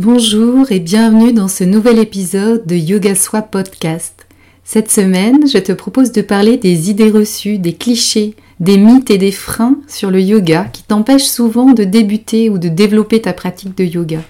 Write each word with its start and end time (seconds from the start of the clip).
Bonjour 0.00 0.70
et 0.70 0.78
bienvenue 0.78 1.32
dans 1.32 1.48
ce 1.48 1.64
nouvel 1.64 1.98
épisode 1.98 2.64
de 2.66 2.76
Yoga 2.76 3.16
Soi 3.16 3.42
Podcast. 3.42 4.28
Cette 4.62 4.92
semaine, 4.92 5.48
je 5.48 5.58
te 5.58 5.72
propose 5.72 6.12
de 6.12 6.22
parler 6.22 6.56
des 6.56 6.88
idées 6.88 7.10
reçues, 7.10 7.58
des 7.58 7.72
clichés, 7.72 8.36
des 8.60 8.76
mythes 8.76 9.10
et 9.10 9.18
des 9.18 9.32
freins 9.32 9.76
sur 9.88 10.12
le 10.12 10.20
yoga 10.20 10.66
qui 10.72 10.84
t'empêchent 10.84 11.26
souvent 11.26 11.72
de 11.72 11.82
débuter 11.82 12.48
ou 12.48 12.58
de 12.58 12.68
développer 12.68 13.20
ta 13.20 13.32
pratique 13.32 13.76
de 13.76 13.82
yoga. 13.82 14.20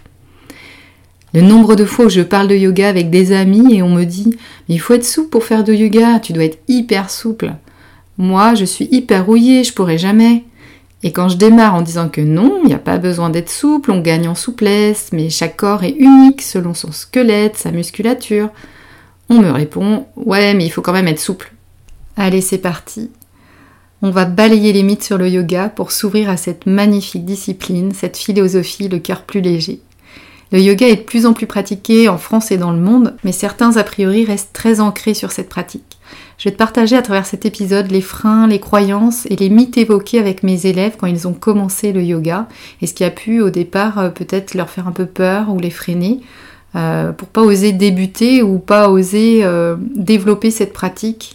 Le 1.35 1.43
nombre 1.43 1.77
de 1.77 1.85
fois 1.85 2.07
où 2.07 2.09
je 2.09 2.23
parle 2.23 2.49
de 2.49 2.57
yoga 2.57 2.89
avec 2.89 3.11
des 3.11 3.33
amis 3.33 3.75
et 3.75 3.83
on 3.83 3.91
me 3.91 4.05
dit 4.05 4.39
Mais 4.71 4.77
il 4.77 4.79
faut 4.79 4.95
être 4.95 5.05
souple 5.05 5.29
pour 5.29 5.45
faire 5.45 5.65
de 5.65 5.75
yoga, 5.75 6.19
tu 6.19 6.33
dois 6.33 6.45
être 6.45 6.63
hyper 6.69 7.11
souple. 7.11 7.53
Moi, 8.17 8.55
je 8.55 8.65
suis 8.65 8.89
hyper 8.91 9.27
rouillée, 9.27 9.65
je 9.65 9.75
pourrais 9.75 9.99
jamais. 9.99 10.45
Et 11.03 11.13
quand 11.13 11.29
je 11.29 11.37
démarre 11.37 11.75
en 11.75 11.83
disant 11.83 12.09
que 12.09 12.21
non, 12.21 12.61
il 12.63 12.69
n'y 12.69 12.75
a 12.75 12.79
pas 12.79 12.99
besoin 12.99 13.31
d'être 13.31 13.51
souple, 13.51 13.93
on 13.93 14.01
gagne 14.01 14.29
en 14.29 14.35
souplesse, 14.35 15.11
mais 15.13 15.31
chaque 15.31 15.57
corps 15.57 15.85
est 15.85 15.95
unique 15.97 16.43
selon 16.43 16.75
son 16.75 16.91
squelette, 16.91 17.57
sa 17.57 17.71
musculature, 17.71 18.51
on 19.31 19.41
me 19.41 19.51
répond 19.51 20.07
Ouais, 20.17 20.55
mais 20.55 20.67
il 20.67 20.71
faut 20.71 20.83
quand 20.83 20.93
même 20.93 21.09
être 21.09 21.21
souple. 21.21 21.53
Allez, 22.17 22.41
c'est 22.41 22.59
parti. 22.59 23.11
On 24.03 24.11
va 24.11 24.25
balayer 24.25 24.73
les 24.73 24.83
mythes 24.83 25.05
sur 25.05 25.19
le 25.19 25.29
yoga 25.29 25.69
pour 25.69 25.93
s'ouvrir 25.93 26.31
à 26.31 26.37
cette 26.37 26.67
magnifique 26.67 27.25
discipline, 27.25 27.93
cette 27.93 28.17
philosophie, 28.17 28.89
le 28.89 28.99
cœur 28.99 29.23
plus 29.23 29.41
léger. 29.41 29.81
Le 30.51 30.61
yoga 30.61 30.89
est 30.89 30.97
de 30.97 31.03
plus 31.03 31.27
en 31.27 31.35
plus 31.35 31.47
pratiqué 31.47 32.09
en 32.09 32.17
France 32.17 32.51
et 32.51 32.57
dans 32.57 32.73
le 32.73 32.79
monde, 32.79 33.15
mais 33.23 33.33
certains 33.33 33.77
a 33.77 33.85
priori 33.85 34.25
restent 34.25 34.55
très 34.55 34.81
ancrés 34.81 35.15
sur 35.15 35.31
cette 35.31 35.51
pratique. 35.51 35.99
Je 36.39 36.45
vais 36.45 36.53
te 36.53 36.57
partager 36.57 36.97
à 36.97 37.03
travers 37.03 37.27
cet 37.27 37.45
épisode 37.45 37.91
les 37.91 38.01
freins, 38.01 38.47
les 38.47 38.61
croyances 38.61 39.27
et 39.27 39.37
les 39.37 39.51
mythes 39.51 39.77
évoqués 39.77 40.21
avec 40.21 40.43
mes 40.43 40.67
élèves 40.67 40.97
quand 40.99 41.09
ils 41.09 41.27
ont 41.27 41.35
commencé 41.35 41.93
le 41.93 42.03
yoga 42.03 42.47
et 42.81 42.87
ce 42.87 42.95
qui 42.95 43.05
a 43.05 43.11
pu 43.11 43.41
au 43.41 43.51
départ 43.51 43.99
euh, 43.99 44.09
peut-être 44.09 44.55
leur 44.55 44.71
faire 44.71 44.87
un 44.87 44.93
peu 44.93 45.07
peur 45.07 45.53
ou 45.53 45.59
les 45.59 45.71
freiner 45.71 46.21
euh, 46.77 47.13
pour 47.13 47.29
pas 47.29 47.43
oser 47.43 47.73
débuter 47.73 48.43
ou 48.43 48.59
pas 48.59 48.89
oser 48.89 49.41
euh, 49.43 49.77
développer 49.97 50.51
cette 50.51 50.73
pratique 50.73 51.35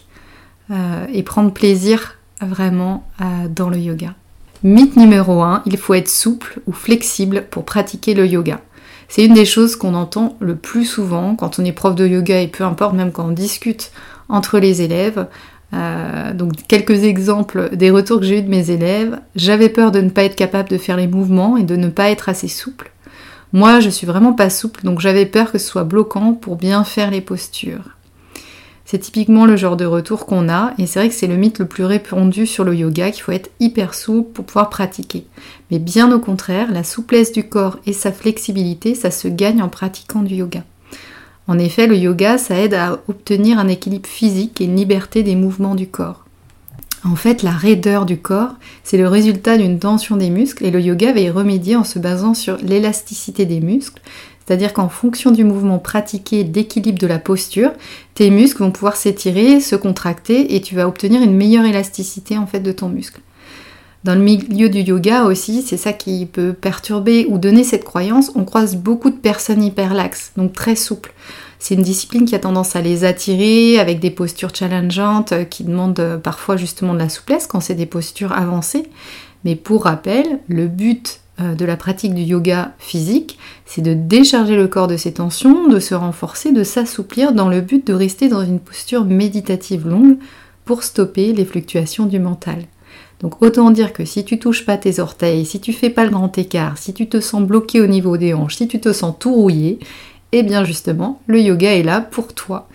et 1.12 1.22
prendre 1.22 1.52
plaisir 1.52 2.16
vraiment 2.40 3.06
dans 3.50 3.68
le 3.68 3.76
yoga. 3.76 4.14
Mythe 4.62 4.96
numéro 4.96 5.42
1, 5.42 5.62
il 5.66 5.76
faut 5.76 5.92
être 5.92 6.08
souple 6.08 6.58
ou 6.66 6.72
flexible 6.72 7.44
pour 7.50 7.66
pratiquer 7.66 8.14
le 8.14 8.26
yoga. 8.26 8.62
C'est 9.08 9.24
une 9.24 9.34
des 9.34 9.44
choses 9.44 9.76
qu'on 9.76 9.94
entend 9.94 10.36
le 10.40 10.56
plus 10.56 10.84
souvent 10.84 11.36
quand 11.36 11.58
on 11.58 11.64
est 11.64 11.72
prof 11.72 11.94
de 11.94 12.06
yoga 12.06 12.40
et 12.40 12.48
peu 12.48 12.64
importe, 12.64 12.94
même 12.94 13.12
quand 13.12 13.26
on 13.26 13.32
discute 13.32 13.92
entre 14.28 14.58
les 14.58 14.82
élèves. 14.82 15.26
Euh, 15.72 16.32
donc 16.32 16.52
quelques 16.68 17.04
exemples 17.04 17.74
des 17.74 17.90
retours 17.90 18.20
que 18.20 18.26
j'ai 18.26 18.38
eu 18.38 18.42
de 18.42 18.48
mes 18.48 18.70
élèves. 18.70 19.18
J'avais 19.34 19.68
peur 19.68 19.90
de 19.90 20.00
ne 20.00 20.10
pas 20.10 20.24
être 20.24 20.36
capable 20.36 20.68
de 20.68 20.78
faire 20.78 20.96
les 20.96 21.08
mouvements 21.08 21.56
et 21.56 21.64
de 21.64 21.76
ne 21.76 21.88
pas 21.88 22.10
être 22.10 22.28
assez 22.28 22.48
souple. 22.48 22.92
Moi, 23.52 23.78
je 23.78 23.88
suis 23.88 24.06
vraiment 24.06 24.32
pas 24.32 24.50
souple, 24.50 24.82
donc 24.82 24.98
j'avais 24.98 25.26
peur 25.26 25.52
que 25.52 25.58
ce 25.58 25.66
soit 25.68 25.84
bloquant 25.84 26.32
pour 26.32 26.56
bien 26.56 26.82
faire 26.82 27.10
les 27.10 27.20
postures. 27.20 27.93
C'est 28.84 28.98
typiquement 28.98 29.46
le 29.46 29.56
genre 29.56 29.76
de 29.76 29.86
retour 29.86 30.26
qu'on 30.26 30.48
a, 30.48 30.74
et 30.78 30.86
c'est 30.86 30.98
vrai 30.98 31.08
que 31.08 31.14
c'est 31.14 31.26
le 31.26 31.36
mythe 31.36 31.58
le 31.58 31.66
plus 31.66 31.84
répandu 31.84 32.46
sur 32.46 32.64
le 32.64 32.74
yoga, 32.74 33.10
qu'il 33.10 33.22
faut 33.22 33.32
être 33.32 33.50
hyper 33.58 33.94
souple 33.94 34.32
pour 34.32 34.44
pouvoir 34.44 34.68
pratiquer. 34.68 35.26
Mais 35.70 35.78
bien 35.78 36.12
au 36.12 36.18
contraire, 36.18 36.70
la 36.70 36.84
souplesse 36.84 37.32
du 37.32 37.48
corps 37.48 37.78
et 37.86 37.94
sa 37.94 38.12
flexibilité, 38.12 38.94
ça 38.94 39.10
se 39.10 39.28
gagne 39.28 39.62
en 39.62 39.68
pratiquant 39.68 40.20
du 40.20 40.34
yoga. 40.36 40.64
En 41.46 41.58
effet, 41.58 41.86
le 41.86 41.96
yoga, 41.96 42.38
ça 42.38 42.56
aide 42.56 42.74
à 42.74 43.00
obtenir 43.08 43.58
un 43.58 43.68
équilibre 43.68 44.08
physique 44.08 44.60
et 44.60 44.64
une 44.64 44.76
liberté 44.76 45.22
des 45.22 45.36
mouvements 45.36 45.74
du 45.74 45.86
corps. 45.86 46.24
En 47.06 47.16
fait, 47.16 47.42
la 47.42 47.50
raideur 47.50 48.06
du 48.06 48.16
corps, 48.16 48.54
c'est 48.82 48.96
le 48.96 49.08
résultat 49.08 49.58
d'une 49.58 49.78
tension 49.78 50.16
des 50.16 50.30
muscles 50.30 50.64
et 50.64 50.70
le 50.70 50.80
yoga 50.80 51.12
va 51.12 51.20
y 51.20 51.28
remédier 51.28 51.76
en 51.76 51.84
se 51.84 51.98
basant 51.98 52.32
sur 52.32 52.56
l'élasticité 52.62 53.44
des 53.44 53.60
muscles, 53.60 54.00
c'est-à-dire 54.46 54.72
qu'en 54.72 54.88
fonction 54.88 55.30
du 55.30 55.44
mouvement 55.44 55.78
pratiqué 55.78 56.44
d'équilibre 56.44 56.98
de 56.98 57.06
la 57.06 57.18
posture, 57.18 57.72
tes 58.14 58.30
muscles 58.30 58.62
vont 58.62 58.70
pouvoir 58.70 58.96
s'étirer, 58.96 59.60
se 59.60 59.76
contracter 59.76 60.54
et 60.54 60.60
tu 60.60 60.74
vas 60.74 60.86
obtenir 60.86 61.22
une 61.22 61.34
meilleure 61.34 61.64
élasticité 61.64 62.36
en 62.36 62.46
fait 62.46 62.60
de 62.60 62.72
ton 62.72 62.88
muscle. 62.88 63.20
Dans 64.04 64.14
le 64.14 64.20
milieu 64.20 64.68
du 64.68 64.80
yoga 64.80 65.24
aussi, 65.24 65.62
c'est 65.62 65.78
ça 65.78 65.94
qui 65.94 66.26
peut 66.26 66.52
perturber 66.52 67.26
ou 67.30 67.38
donner 67.38 67.64
cette 67.64 67.84
croyance. 67.84 68.32
On 68.34 68.44
croise 68.44 68.76
beaucoup 68.76 69.08
de 69.08 69.16
personnes 69.16 69.62
hyperlaxes, 69.62 70.32
donc 70.36 70.52
très 70.52 70.76
souples. 70.76 71.14
C'est 71.58 71.74
une 71.74 71.82
discipline 71.82 72.26
qui 72.26 72.34
a 72.34 72.38
tendance 72.38 72.76
à 72.76 72.82
les 72.82 73.04
attirer 73.04 73.80
avec 73.80 74.00
des 74.00 74.10
postures 74.10 74.54
challengeantes 74.54 75.32
euh, 75.32 75.44
qui 75.44 75.64
demandent 75.64 75.98
euh, 75.98 76.18
parfois 76.18 76.58
justement 76.58 76.92
de 76.92 76.98
la 76.98 77.08
souplesse 77.08 77.46
quand 77.46 77.60
c'est 77.60 77.74
des 77.74 77.86
postures 77.86 78.32
avancées. 78.32 78.82
Mais 79.44 79.56
pour 79.56 79.84
rappel, 79.84 80.40
le 80.48 80.66
but 80.66 81.20
de 81.38 81.64
la 81.64 81.76
pratique 81.76 82.14
du 82.14 82.22
yoga 82.22 82.72
physique, 82.78 83.38
c'est 83.66 83.82
de 83.82 83.94
décharger 83.94 84.56
le 84.56 84.68
corps 84.68 84.86
de 84.86 84.96
ses 84.96 85.14
tensions, 85.14 85.66
de 85.68 85.80
se 85.80 85.94
renforcer, 85.94 86.52
de 86.52 86.62
s'assouplir 86.62 87.32
dans 87.32 87.48
le 87.48 87.60
but 87.60 87.86
de 87.86 87.92
rester 87.92 88.28
dans 88.28 88.44
une 88.44 88.60
posture 88.60 89.04
méditative 89.04 89.88
longue 89.88 90.18
pour 90.64 90.82
stopper 90.82 91.32
les 91.32 91.44
fluctuations 91.44 92.06
du 92.06 92.18
mental. 92.18 92.64
Donc 93.20 93.42
autant 93.42 93.70
dire 93.70 93.92
que 93.92 94.04
si 94.04 94.24
tu 94.24 94.38
touches 94.38 94.64
pas 94.64 94.76
tes 94.76 95.00
orteils, 95.00 95.46
si 95.46 95.60
tu 95.60 95.72
fais 95.72 95.90
pas 95.90 96.04
le 96.04 96.10
grand 96.10 96.36
écart, 96.36 96.78
si 96.78 96.92
tu 96.92 97.08
te 97.08 97.20
sens 97.20 97.42
bloqué 97.42 97.80
au 97.80 97.86
niveau 97.86 98.16
des 98.16 98.34
hanches, 98.34 98.56
si 98.56 98.68
tu 98.68 98.80
te 98.80 98.92
sens 98.92 99.14
tout 99.18 99.32
rouillé, 99.32 99.78
eh 100.32 100.42
bien 100.42 100.64
justement, 100.64 101.20
le 101.26 101.40
yoga 101.40 101.72
est 101.72 101.82
là 101.82 102.00
pour 102.00 102.34
toi. 102.34 102.68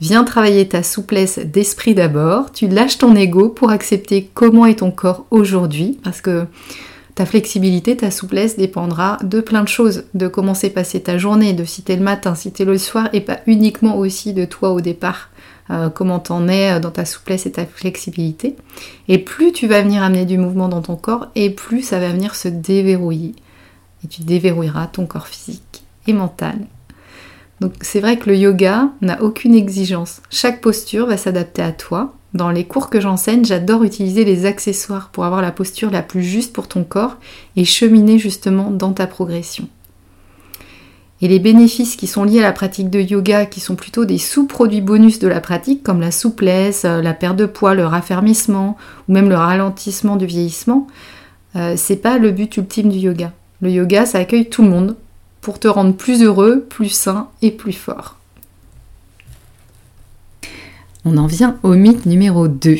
Viens 0.00 0.24
travailler 0.24 0.66
ta 0.66 0.82
souplesse 0.82 1.38
d'esprit 1.38 1.94
d'abord, 1.94 2.52
tu 2.52 2.66
lâches 2.68 2.98
ton 2.98 3.14
ego 3.14 3.48
pour 3.48 3.70
accepter 3.70 4.28
comment 4.34 4.66
est 4.66 4.80
ton 4.80 4.90
corps 4.90 5.26
aujourd'hui, 5.30 5.98
parce 6.02 6.20
que 6.20 6.46
ta 7.14 7.26
flexibilité, 7.26 7.96
ta 7.96 8.10
souplesse 8.10 8.56
dépendra 8.56 9.18
de 9.22 9.40
plein 9.40 9.62
de 9.62 9.68
choses, 9.68 10.04
de 10.14 10.28
comment 10.28 10.54
s'est 10.54 10.70
passée 10.70 11.02
ta 11.02 11.18
journée, 11.18 11.52
de 11.52 11.64
si 11.64 11.82
t'es 11.82 11.96
le 11.96 12.02
matin, 12.02 12.34
si 12.34 12.52
t'es 12.52 12.64
le 12.64 12.78
soir, 12.78 13.08
et 13.12 13.20
pas 13.20 13.40
uniquement 13.46 13.98
aussi 13.98 14.32
de 14.32 14.44
toi 14.44 14.72
au 14.72 14.80
départ, 14.80 15.30
euh, 15.70 15.90
comment 15.90 16.18
t'en 16.18 16.48
es 16.48 16.72
euh, 16.72 16.80
dans 16.80 16.90
ta 16.90 17.04
souplesse 17.04 17.46
et 17.46 17.52
ta 17.52 17.66
flexibilité. 17.66 18.56
Et 19.08 19.18
plus 19.18 19.52
tu 19.52 19.66
vas 19.66 19.82
venir 19.82 20.02
amener 20.02 20.24
du 20.24 20.38
mouvement 20.38 20.68
dans 20.68 20.82
ton 20.82 20.96
corps, 20.96 21.28
et 21.34 21.50
plus 21.50 21.82
ça 21.82 21.98
va 21.98 22.08
venir 22.08 22.34
se 22.34 22.48
déverrouiller. 22.48 23.34
Et 24.04 24.08
tu 24.08 24.22
déverrouilleras 24.22 24.86
ton 24.86 25.06
corps 25.06 25.28
physique 25.28 25.84
et 26.06 26.12
mental. 26.12 26.56
Donc 27.60 27.74
c'est 27.80 28.00
vrai 28.00 28.18
que 28.18 28.28
le 28.28 28.36
yoga 28.36 28.88
n'a 29.02 29.22
aucune 29.22 29.54
exigence. 29.54 30.20
Chaque 30.30 30.60
posture 30.60 31.06
va 31.06 31.16
s'adapter 31.16 31.62
à 31.62 31.70
toi, 31.70 32.14
dans 32.34 32.50
les 32.50 32.64
cours 32.64 32.88
que 32.88 33.00
j'enseigne, 33.00 33.44
j'adore 33.44 33.84
utiliser 33.84 34.24
les 34.24 34.46
accessoires 34.46 35.10
pour 35.10 35.24
avoir 35.24 35.42
la 35.42 35.52
posture 35.52 35.90
la 35.90 36.02
plus 36.02 36.22
juste 36.22 36.52
pour 36.52 36.66
ton 36.66 36.82
corps 36.82 37.16
et 37.56 37.64
cheminer 37.64 38.18
justement 38.18 38.70
dans 38.70 38.92
ta 38.92 39.06
progression. 39.06 39.68
Et 41.20 41.28
les 41.28 41.38
bénéfices 41.38 41.94
qui 41.94 42.08
sont 42.08 42.24
liés 42.24 42.40
à 42.40 42.42
la 42.42 42.52
pratique 42.52 42.90
de 42.90 43.00
yoga, 43.00 43.46
qui 43.46 43.60
sont 43.60 43.76
plutôt 43.76 44.04
des 44.04 44.18
sous-produits 44.18 44.80
bonus 44.80 45.20
de 45.20 45.28
la 45.28 45.40
pratique, 45.40 45.84
comme 45.84 46.00
la 46.00 46.10
souplesse, 46.10 46.84
euh, 46.84 47.00
la 47.00 47.14
perte 47.14 47.36
de 47.36 47.46
poids, 47.46 47.74
le 47.74 47.86
raffermissement 47.86 48.76
ou 49.08 49.12
même 49.12 49.28
le 49.28 49.36
ralentissement 49.36 50.16
du 50.16 50.26
vieillissement, 50.26 50.88
euh, 51.54 51.74
c'est 51.76 51.96
pas 51.96 52.18
le 52.18 52.32
but 52.32 52.56
ultime 52.56 52.88
du 52.88 52.98
yoga. 52.98 53.32
Le 53.60 53.70
yoga, 53.70 54.04
ça 54.04 54.18
accueille 54.18 54.48
tout 54.48 54.62
le 54.62 54.70
monde 54.70 54.96
pour 55.42 55.60
te 55.60 55.68
rendre 55.68 55.94
plus 55.94 56.22
heureux, 56.22 56.66
plus 56.68 56.88
sain 56.88 57.28
et 57.40 57.52
plus 57.52 57.72
fort. 57.72 58.16
On 61.04 61.16
en 61.16 61.26
vient 61.26 61.58
au 61.64 61.74
mythe 61.74 62.06
numéro 62.06 62.46
2. 62.46 62.76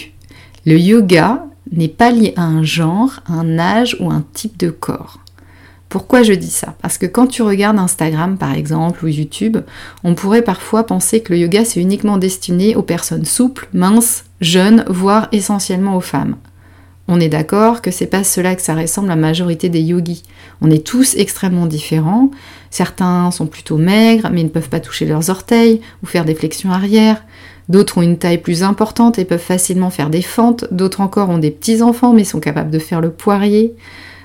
Le 0.64 0.78
yoga 0.78 1.44
n'est 1.72 1.88
pas 1.88 2.12
lié 2.12 2.34
à 2.36 2.42
un 2.42 2.62
genre, 2.62 3.20
un 3.26 3.58
âge 3.58 3.96
ou 3.98 4.12
un 4.12 4.24
type 4.32 4.56
de 4.58 4.70
corps. 4.70 5.19
Pourquoi 5.88 6.22
je 6.22 6.32
dis 6.32 6.50
ça? 6.50 6.76
Parce 6.80 6.98
que 6.98 7.06
quand 7.06 7.26
tu 7.26 7.42
regardes 7.42 7.80
Instagram 7.80 8.38
par 8.38 8.54
exemple 8.54 9.04
ou 9.04 9.08
YouTube, 9.08 9.58
on 10.04 10.14
pourrait 10.14 10.42
parfois 10.42 10.86
penser 10.86 11.20
que 11.20 11.32
le 11.32 11.40
yoga 11.40 11.64
c'est 11.64 11.80
uniquement 11.80 12.16
destiné 12.16 12.76
aux 12.76 12.82
personnes 12.82 13.24
souples, 13.24 13.69
minces, 13.74 14.24
jeunes, 14.40 14.84
voire 14.88 15.26
essentiellement 15.32 15.96
aux 15.96 16.00
femmes. 16.00 16.36
On 17.08 17.19
est 17.19 17.28
d'accord 17.28 17.82
que 17.82 17.90
c'est 17.90 18.06
pas 18.06 18.22
cela 18.22 18.54
que 18.54 18.62
ça 18.62 18.76
ressemble 18.76 19.10
à 19.10 19.16
la 19.16 19.20
majorité 19.20 19.69
des 19.69 19.82
yogis. 19.82 20.22
On 20.60 20.70
est 20.70 20.86
tous 20.86 21.16
extrêmement 21.16 21.66
différents. 21.66 22.30
Certains 22.70 23.32
sont 23.32 23.46
plutôt 23.46 23.78
maigres 23.78 24.30
mais 24.32 24.44
ne 24.44 24.48
peuvent 24.48 24.69
pas 24.69 24.80
toucher 24.80 25.06
leurs 25.06 25.28
orteils 25.28 25.80
ou 26.02 26.06
faire 26.06 26.24
des 26.24 26.36
flexions 26.36 26.70
arrière. 26.70 27.22
D'autres 27.68 27.98
ont 27.98 28.02
une 28.02 28.18
taille 28.18 28.38
plus 28.38 28.62
importante 28.62 29.18
et 29.18 29.24
peuvent 29.24 29.38
facilement 29.40 29.90
faire 29.90 30.10
des 30.10 30.22
fentes. 30.22 30.66
D'autres 30.70 31.00
encore 31.00 31.30
ont 31.30 31.38
des 31.38 31.50
petits 31.50 31.82
enfants 31.82 32.12
mais 32.12 32.24
sont 32.24 32.40
capables 32.40 32.70
de 32.70 32.78
faire 32.78 33.00
le 33.00 33.10
poirier. 33.10 33.74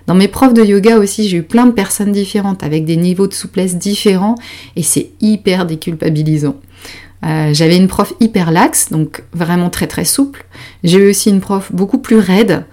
Dans 0.08 0.16
mes 0.16 0.30
profs 0.30 0.54
de 0.54 0.64
yoga 0.64 0.98
aussi, 0.98 1.28
j'ai 1.28 1.38
eu 1.38 1.44
plein 1.44 1.66
de 1.66 1.72
personnes 1.72 2.14
différentes 2.14 2.64
avec 2.64 2.86
des 2.86 2.96
niveaux 2.96 3.28
de 3.28 3.34
souplesse 3.34 3.76
différents 3.76 4.36
et 4.76 4.84
c'est 4.84 5.12
hyper 5.20 5.66
déculpabilisant. 5.66 6.56
Euh, 7.26 7.54
j'avais 7.54 7.78
une 7.78 7.88
prof 7.88 8.14
hyper 8.20 8.52
laxe, 8.52 8.90
donc 8.90 9.24
vraiment 9.34 9.70
très 9.70 9.88
très 9.88 10.06
souple. 10.06 10.46
J'ai 10.84 11.00
eu 11.00 11.10
aussi 11.10 11.30
une 11.30 11.42
prof 11.42 11.72
beaucoup 11.74 11.98
plus 11.98 12.18
raide, 12.18 12.64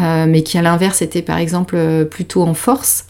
euh, 0.00 0.26
mais 0.28 0.42
qui 0.42 0.58
à 0.58 0.62
l'inverse 0.62 1.02
était 1.02 1.22
par 1.22 1.38
exemple 1.38 1.76
euh, 1.76 2.04
plutôt 2.04 2.42
en 2.42 2.54
force. 2.54 3.06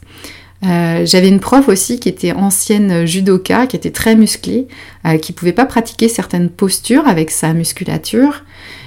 J'avais 0.63 1.29
une 1.29 1.41
prof 1.41 1.69
aussi 1.69 1.99
qui 1.99 2.09
était 2.09 2.33
ancienne 2.33 3.05
judoka, 3.05 3.67
qui 3.67 3.75
était 3.75 3.91
très 3.91 4.15
musclée, 4.15 4.69
qui 5.21 5.33
pouvait 5.33 5.53
pas 5.53 5.67
pratiquer 5.67 6.09
certaines 6.09 6.51
postures 6.51 7.09
avec 7.09 7.33
sa 7.33 7.53
musculature. 7.53 8.45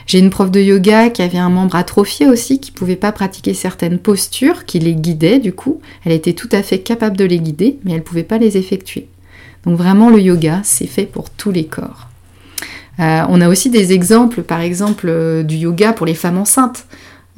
J'ai 0.08 0.20
une 0.20 0.30
prof 0.30 0.52
de 0.52 0.62
yoga 0.62 1.10
qui 1.10 1.22
avait 1.22 1.38
un 1.38 1.50
membre 1.50 1.76
atrophié 1.76 2.28
aussi, 2.28 2.60
qui 2.60 2.72
pouvait 2.72 2.96
pas 2.96 3.12
pratiquer 3.12 3.54
certaines 3.54 3.98
postures, 3.98 4.66
qui 4.66 4.80
les 4.80 4.96
guidait 4.96 5.40
du 5.40 5.52
coup. 5.52 5.82
Elle 6.06 6.12
était 6.12 6.34
tout 6.34 6.50
à 6.52 6.62
fait 6.64 6.80
capable 6.80 7.18
de 7.18 7.26
les 7.26 7.40
guider, 7.40 7.80
mais 7.84 7.94
elle 7.94 8.04
pouvait 8.04 8.24
pas 8.24 8.38
les 8.38 8.56
effectuer. 8.56 9.08
Donc 9.66 9.78
vraiment 9.78 10.10
le 10.10 10.22
yoga, 10.22 10.62
c'est 10.64 10.88
fait 10.88 11.06
pour 11.06 11.30
tous 11.30 11.52
les 11.52 11.66
corps. 11.66 12.08
Euh, 13.00 13.24
on 13.28 13.42
a 13.42 13.50
aussi 13.50 13.70
des 13.70 13.92
exemples, 13.92 14.44
par 14.44 14.62
exemple, 14.62 15.08
euh, 15.10 15.44
du 15.44 15.56
yoga 15.56 15.92
pour 15.92 16.06
les 16.06 16.14
femmes 16.14 16.38
enceintes. 16.38 16.86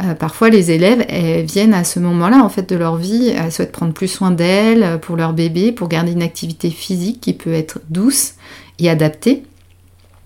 Euh, 0.03 0.13
parfois, 0.13 0.49
les 0.49 0.71
élèves 0.71 1.05
viennent 1.45 1.73
à 1.73 1.83
ce 1.83 1.99
moment-là, 1.99 2.43
en 2.43 2.49
fait, 2.49 2.69
de 2.69 2.75
leur 2.75 2.97
vie, 2.97 3.29
elles 3.29 3.51
souhaitent 3.51 3.71
prendre 3.71 3.93
plus 3.93 4.07
soin 4.07 4.31
d'elles, 4.31 4.99
pour 5.01 5.15
leur 5.15 5.33
bébé, 5.33 5.71
pour 5.71 5.87
garder 5.87 6.11
une 6.11 6.21
activité 6.21 6.69
physique 6.69 7.19
qui 7.21 7.33
peut 7.33 7.53
être 7.53 7.79
douce 7.89 8.33
et 8.79 8.89
adaptée. 8.89 9.43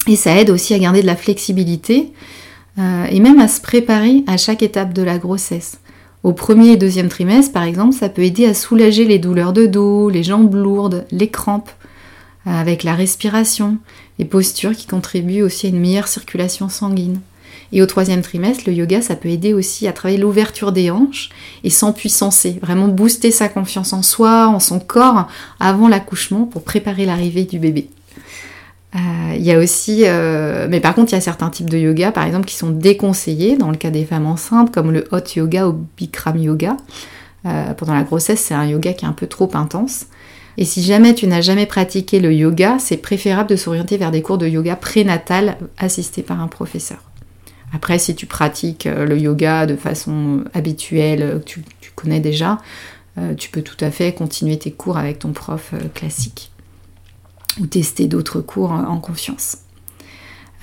Et 0.08 0.16
ça 0.16 0.36
aide 0.36 0.50
aussi 0.50 0.74
à 0.74 0.80
garder 0.80 1.02
de 1.02 1.08
la 1.08 1.16
flexibilité 1.16 2.12
et 2.78 3.20
même 3.20 3.40
à 3.40 3.48
se 3.48 3.62
préparer 3.62 4.24
à 4.28 4.38
chaque 4.38 4.64
étape 4.64 4.94
de 4.94 5.04
la 5.04 5.20
grossesse. 5.20 5.80
Au 6.24 6.34
premier 6.34 6.72
et 6.72 6.78
deuxième 6.78 7.10
trimestre, 7.10 7.54
par 7.54 7.64
exemple, 7.64 7.94
ça 7.94 8.10
peut 8.10 8.24
aider 8.24 8.46
à 8.46 8.54
soulager 8.54 9.06
les 9.06 9.20
douleurs 9.20 9.54
de 9.54 9.68
dos, 9.68 10.10
les 10.10 10.24
jambes 10.24 10.54
lourdes, 10.54 11.06
les 11.12 11.30
crampes, 11.30 11.72
avec 12.46 12.84
la 12.84 12.96
respiration, 12.96 13.78
les 14.20 14.26
postures 14.26 14.76
qui 14.76 14.88
contribuent 14.88 15.44
aussi 15.44 15.68
à 15.68 15.70
une 15.70 15.80
meilleure 15.80 16.08
circulation 16.08 16.70
sanguine. 16.70 17.22
Et 17.72 17.82
au 17.82 17.86
troisième 17.86 18.22
trimestre, 18.22 18.64
le 18.68 18.74
yoga, 18.74 19.02
ça 19.02 19.16
peut 19.16 19.30
aider 19.30 19.54
aussi 19.54 19.88
à 19.88 19.94
travailler 19.94 20.20
l'ouverture 20.20 20.72
des 20.72 20.92
hanches 20.92 21.30
et 21.64 21.70
s'empuissancer, 21.70 22.60
vraiment 22.62 22.88
booster 22.88 23.32
sa 23.32 23.48
confiance 23.48 23.94
en 23.94 24.02
soi, 24.02 24.48
en 24.48 24.60
son 24.60 24.80
corps, 24.80 25.28
avant 25.60 25.88
l'accouchement 25.88 26.44
pour 26.44 26.64
préparer 26.64 27.06
l'arrivée 27.06 27.46
du 27.46 27.60
bébé. 27.60 27.90
Euh, 28.94 29.36
il 29.36 29.44
y 29.44 29.54
a 29.54 29.60
aussi, 29.60 30.02
euh, 30.04 30.68
mais 30.70 30.82
par 30.82 30.94
contre, 30.94 31.12
il 31.12 31.16
y 31.16 31.18
a 31.18 31.22
certains 31.22 31.50
types 31.50 31.70
de 31.70 31.78
yoga, 31.78 32.12
par 32.12 32.26
exemple, 32.26 32.46
qui 32.46 32.56
sont 32.56 32.72
déconseillés 32.72 33.56
dans 33.56 33.72
le 33.72 33.78
cas 33.78 33.90
des 33.90 34.04
femmes 34.04 34.26
enceintes, 34.26 34.74
comme 34.74 34.92
le 34.92 35.08
hot 35.12 35.20
yoga 35.36 35.68
ou 35.68 35.86
Bikram 35.98 36.38
yoga. 36.38 36.76
Euh, 37.46 37.74
pendant 37.74 37.94
la 37.94 38.04
grossesse, 38.04 38.42
c'est 38.42 38.54
un 38.54 38.66
yoga 38.66 38.94
qui 38.94 39.06
est 39.06 39.08
un 39.08 39.14
peu 39.14 39.28
trop 39.28 39.50
intense. 39.54 40.08
Et 40.58 40.66
si 40.66 40.84
jamais 40.84 41.16
tu 41.16 41.28
n'as 41.28 41.42
jamais 41.42 41.66
pratiqué 41.66 42.20
le 42.20 42.34
yoga, 42.34 42.78
c'est 42.80 42.98
préférable 42.98 43.50
de 43.50 43.56
s'orienter 43.56 43.98
vers 43.98 44.12
des 44.12 44.22
cours 44.22 44.38
de 44.38 44.48
yoga 44.48 44.76
prénatal 44.76 45.58
assistés 45.78 46.22
par 46.22 46.42
un 46.42 46.48
professeur. 46.48 47.11
Après, 47.74 48.00
si 48.00 48.16
tu 48.16 48.26
pratiques 48.26 48.86
euh, 48.86 49.06
le 49.06 49.18
yoga 49.18 49.66
de 49.66 49.76
façon 49.76 50.44
habituelle, 50.54 51.22
euh, 51.22 51.40
tu, 51.46 51.64
tu 51.80 51.92
connais 51.96 52.20
déjà, 52.20 52.60
euh, 53.18 53.34
tu 53.36 53.50
peux 53.50 53.62
tout 53.62 53.78
à 53.80 53.92
fait 53.92 54.14
continuer 54.14 54.58
tes 54.58 54.72
cours 54.72 54.98
avec 54.98 55.20
ton 55.20 55.32
prof 55.32 55.74
classique 55.94 56.52
ou 57.60 57.66
tester 57.66 58.08
d'autres 58.08 58.42
cours 58.42 58.72
en 58.72 59.00
confiance. 59.00 59.58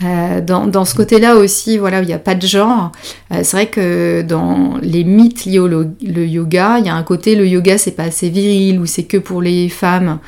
Euh, 0.04 0.40
dans, 0.40 0.84
ce 0.84 0.94
côté-là 0.94 1.34
aussi, 1.36 1.76
voilà, 1.76 2.02
il 2.02 2.06
n'y 2.06 2.12
a 2.12 2.20
pas 2.20 2.36
de 2.36 2.46
genre. 2.46 2.92
Euh, 3.32 3.40
c'est 3.42 3.56
vrai 3.56 3.66
que 3.66 4.22
dans 4.22 4.78
les 4.80 5.02
mythes 5.02 5.44
liés 5.44 5.58
au 5.58 5.68
yoga, 6.00 6.78
il 6.78 6.86
y 6.86 6.88
a 6.88 6.94
un 6.94 7.02
côté 7.02 7.34
le 7.34 7.46
yoga 7.46 7.78
c'est 7.78 7.92
pas 7.92 8.04
assez 8.04 8.28
viril 8.28 8.78
ou 8.78 8.86
c'est 8.86 9.04
que 9.04 9.16
pour 9.16 9.42
les 9.42 9.68
femmes. 9.68 10.18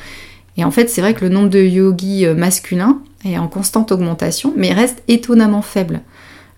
Et 0.57 0.65
en 0.65 0.71
fait, 0.71 0.89
c'est 0.89 0.99
vrai 0.99 1.13
que 1.13 1.23
le 1.23 1.29
nombre 1.29 1.49
de 1.49 1.61
yogis 1.61 2.25
euh, 2.25 2.35
masculins 2.35 2.99
est 3.23 3.37
en 3.37 3.47
constante 3.47 3.91
augmentation, 3.91 4.53
mais 4.57 4.73
reste 4.73 5.03
étonnamment 5.07 5.61
faible. 5.61 6.01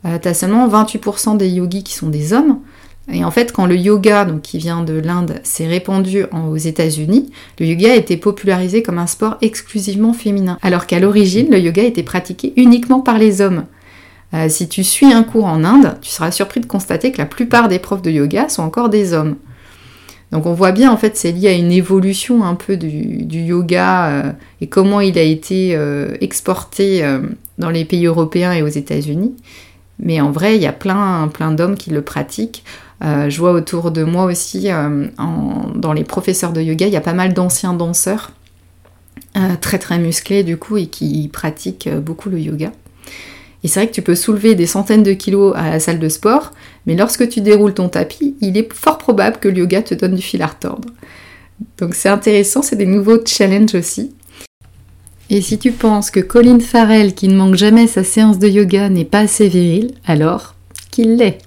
Tu 0.03 0.27
as 0.27 0.33
seulement 0.33 0.67
28% 0.67 1.37
des 1.37 1.49
yogis 1.49 1.83
qui 1.83 1.93
sont 1.93 2.09
des 2.09 2.33
hommes, 2.33 2.59
et 3.11 3.25
en 3.25 3.31
fait, 3.31 3.51
quand 3.51 3.65
le 3.65 3.75
yoga, 3.75 4.23
donc 4.23 4.41
qui 4.41 4.57
vient 4.57 4.81
de 4.81 4.93
l'Inde, 4.93 5.39
s'est 5.43 5.67
répandu 5.67 6.25
aux 6.31 6.55
États-Unis, 6.55 7.31
le 7.59 7.65
yoga 7.65 7.91
a 7.91 7.95
été 7.95 8.15
popularisé 8.15 8.81
comme 8.81 8.97
un 8.97 9.07
sport 9.07 9.37
exclusivement 9.41 10.13
féminin, 10.13 10.57
alors 10.61 10.87
qu'à 10.87 10.99
l'origine, 10.99 11.49
le 11.51 11.59
yoga 11.59 11.83
était 11.83 12.03
pratiqué 12.03 12.53
uniquement 12.55 13.01
par 13.01 13.17
les 13.17 13.41
hommes. 13.41 13.65
Euh, 14.33 14.47
si 14.47 14.69
tu 14.69 14.83
suis 14.83 15.11
un 15.11 15.23
cours 15.23 15.45
en 15.45 15.63
Inde, 15.65 15.97
tu 16.01 16.09
seras 16.09 16.31
surpris 16.31 16.61
de 16.61 16.65
constater 16.65 17.11
que 17.11 17.17
la 17.17 17.25
plupart 17.25 17.67
des 17.67 17.77
profs 17.77 18.01
de 18.01 18.09
yoga 18.09 18.47
sont 18.47 18.63
encore 18.63 18.89
des 18.89 19.13
hommes. 19.13 19.35
Donc 20.31 20.45
on 20.45 20.53
voit 20.53 20.71
bien, 20.71 20.91
en 20.91 20.97
fait, 20.97 21.17
c'est 21.17 21.33
lié 21.33 21.49
à 21.49 21.53
une 21.53 21.71
évolution 21.71 22.43
un 22.43 22.55
peu 22.55 22.77
du, 22.77 23.39
yoga 23.41 24.07
euh, 24.07 24.31
et 24.61 24.67
comment 24.67 25.01
il 25.01 25.19
a 25.19 25.21
été 25.21 25.75
euh, 25.75 26.15
exporté 26.21 27.03
dans 27.57 27.69
les 27.69 27.83
pays 27.83 28.05
européens 28.05 28.53
et 28.53 28.63
aux 28.63 28.67
États-Unis. 28.67 29.35
Mais 30.03 30.19
en 30.21 30.31
vrai, 30.31 30.57
il 30.57 30.61
y 30.61 30.67
a 30.67 30.73
plein, 30.73 31.29
plein 31.29 31.51
d'hommes 31.51 31.75
qui 31.75 31.89
le 31.89 32.01
pratiquent. 32.01 32.63
Euh, 33.03 33.29
je 33.29 33.39
vois 33.39 33.53
autour 33.53 33.89
de 33.89 34.03
moi 34.03 34.25
aussi, 34.25 34.71
euh, 34.71 35.07
dans 35.75 35.93
les 35.93 36.03
professeurs 36.03 36.53
de 36.53 36.61
yoga, 36.61 36.87
il 36.87 36.93
y 36.93 36.97
a 36.97 37.01
pas 37.01 37.13
mal 37.13 37.33
d'anciens 37.33 37.73
danseurs, 37.73 38.31
euh, 39.37 39.55
très 39.59 39.79
très 39.79 39.97
musclés 39.97 40.43
du 40.43 40.57
coup, 40.57 40.77
et 40.77 40.87
qui 40.87 41.29
pratiquent 41.31 41.89
beaucoup 41.89 42.29
le 42.29 42.39
yoga. 42.39 42.71
Et 43.63 43.69
c'est 43.69 43.79
vrai 43.79 43.87
que 43.87 43.93
tu 43.93 44.01
peux 44.01 44.15
soulever 44.15 44.55
des 44.55 44.65
centaines 44.65 45.03
de 45.03 45.13
kilos 45.13 45.53
à 45.55 45.69
la 45.69 45.79
salle 45.79 45.99
de 45.99 46.09
sport, 46.09 46.51
mais 46.85 46.95
lorsque 46.95 47.27
tu 47.29 47.39
déroules 47.39 47.73
ton 47.73 47.87
tapis, 47.87 48.35
il 48.41 48.57
est 48.57 48.71
fort 48.73 48.97
probable 48.97 49.37
que 49.37 49.47
le 49.47 49.59
yoga 49.59 49.81
te 49.81 49.95
donne 49.95 50.15
du 50.15 50.21
fil 50.21 50.41
à 50.41 50.47
retordre. 50.47 50.89
Donc 51.77 51.95
c'est 51.95 52.09
intéressant, 52.09 52.61
c'est 52.61 52.75
des 52.75 52.85
nouveaux 52.85 53.25
challenges 53.25 53.75
aussi. 53.75 54.13
Et 55.35 55.41
si 55.41 55.57
tu 55.57 55.71
penses 55.71 56.11
que 56.11 56.19
Colin 56.19 56.59
Farrell, 56.59 57.15
qui 57.15 57.27
ne 57.27 57.35
manque 57.35 57.55
jamais 57.55 57.87
sa 57.87 58.03
séance 58.03 58.37
de 58.37 58.47
yoga, 58.47 58.87
n'est 58.89 59.03
pas 59.03 59.21
assez 59.21 59.47
viril, 59.47 59.89
alors 60.05 60.53
qu'il 60.91 61.15
l'est. 61.15 61.39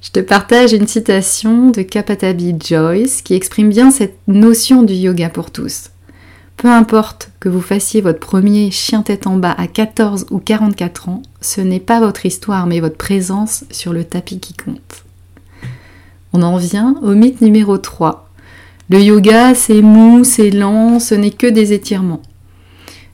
Je 0.00 0.10
te 0.12 0.20
partage 0.20 0.72
une 0.72 0.86
citation 0.86 1.70
de 1.70 1.82
Kapatabi 1.82 2.54
Joyce 2.64 3.22
qui 3.22 3.34
exprime 3.34 3.70
bien 3.70 3.90
cette 3.90 4.16
notion 4.28 4.84
du 4.84 4.94
yoga 4.94 5.30
pour 5.30 5.50
tous. 5.50 5.90
Peu 6.56 6.68
importe 6.68 7.32
que 7.40 7.48
vous 7.48 7.60
fassiez 7.60 8.02
votre 8.02 8.20
premier 8.20 8.70
chien 8.70 9.02
tête 9.02 9.26
en 9.26 9.36
bas 9.36 9.56
à 9.58 9.66
14 9.66 10.26
ou 10.30 10.38
44 10.38 11.08
ans, 11.08 11.22
ce 11.40 11.60
n'est 11.60 11.80
pas 11.80 11.98
votre 11.98 12.24
histoire 12.24 12.68
mais 12.68 12.78
votre 12.78 12.96
présence 12.96 13.64
sur 13.72 13.92
le 13.92 14.04
tapis 14.04 14.38
qui 14.38 14.54
compte. 14.54 15.04
On 16.32 16.42
en 16.42 16.56
vient 16.56 16.94
au 17.02 17.14
mythe 17.16 17.40
numéro 17.40 17.78
3. 17.78 18.28
Le 18.90 19.00
yoga, 19.00 19.56
c'est 19.56 19.82
mou, 19.82 20.22
c'est 20.22 20.50
lent, 20.50 21.00
ce 21.00 21.16
n'est 21.16 21.32
que 21.32 21.48
des 21.48 21.72
étirements. 21.72 22.22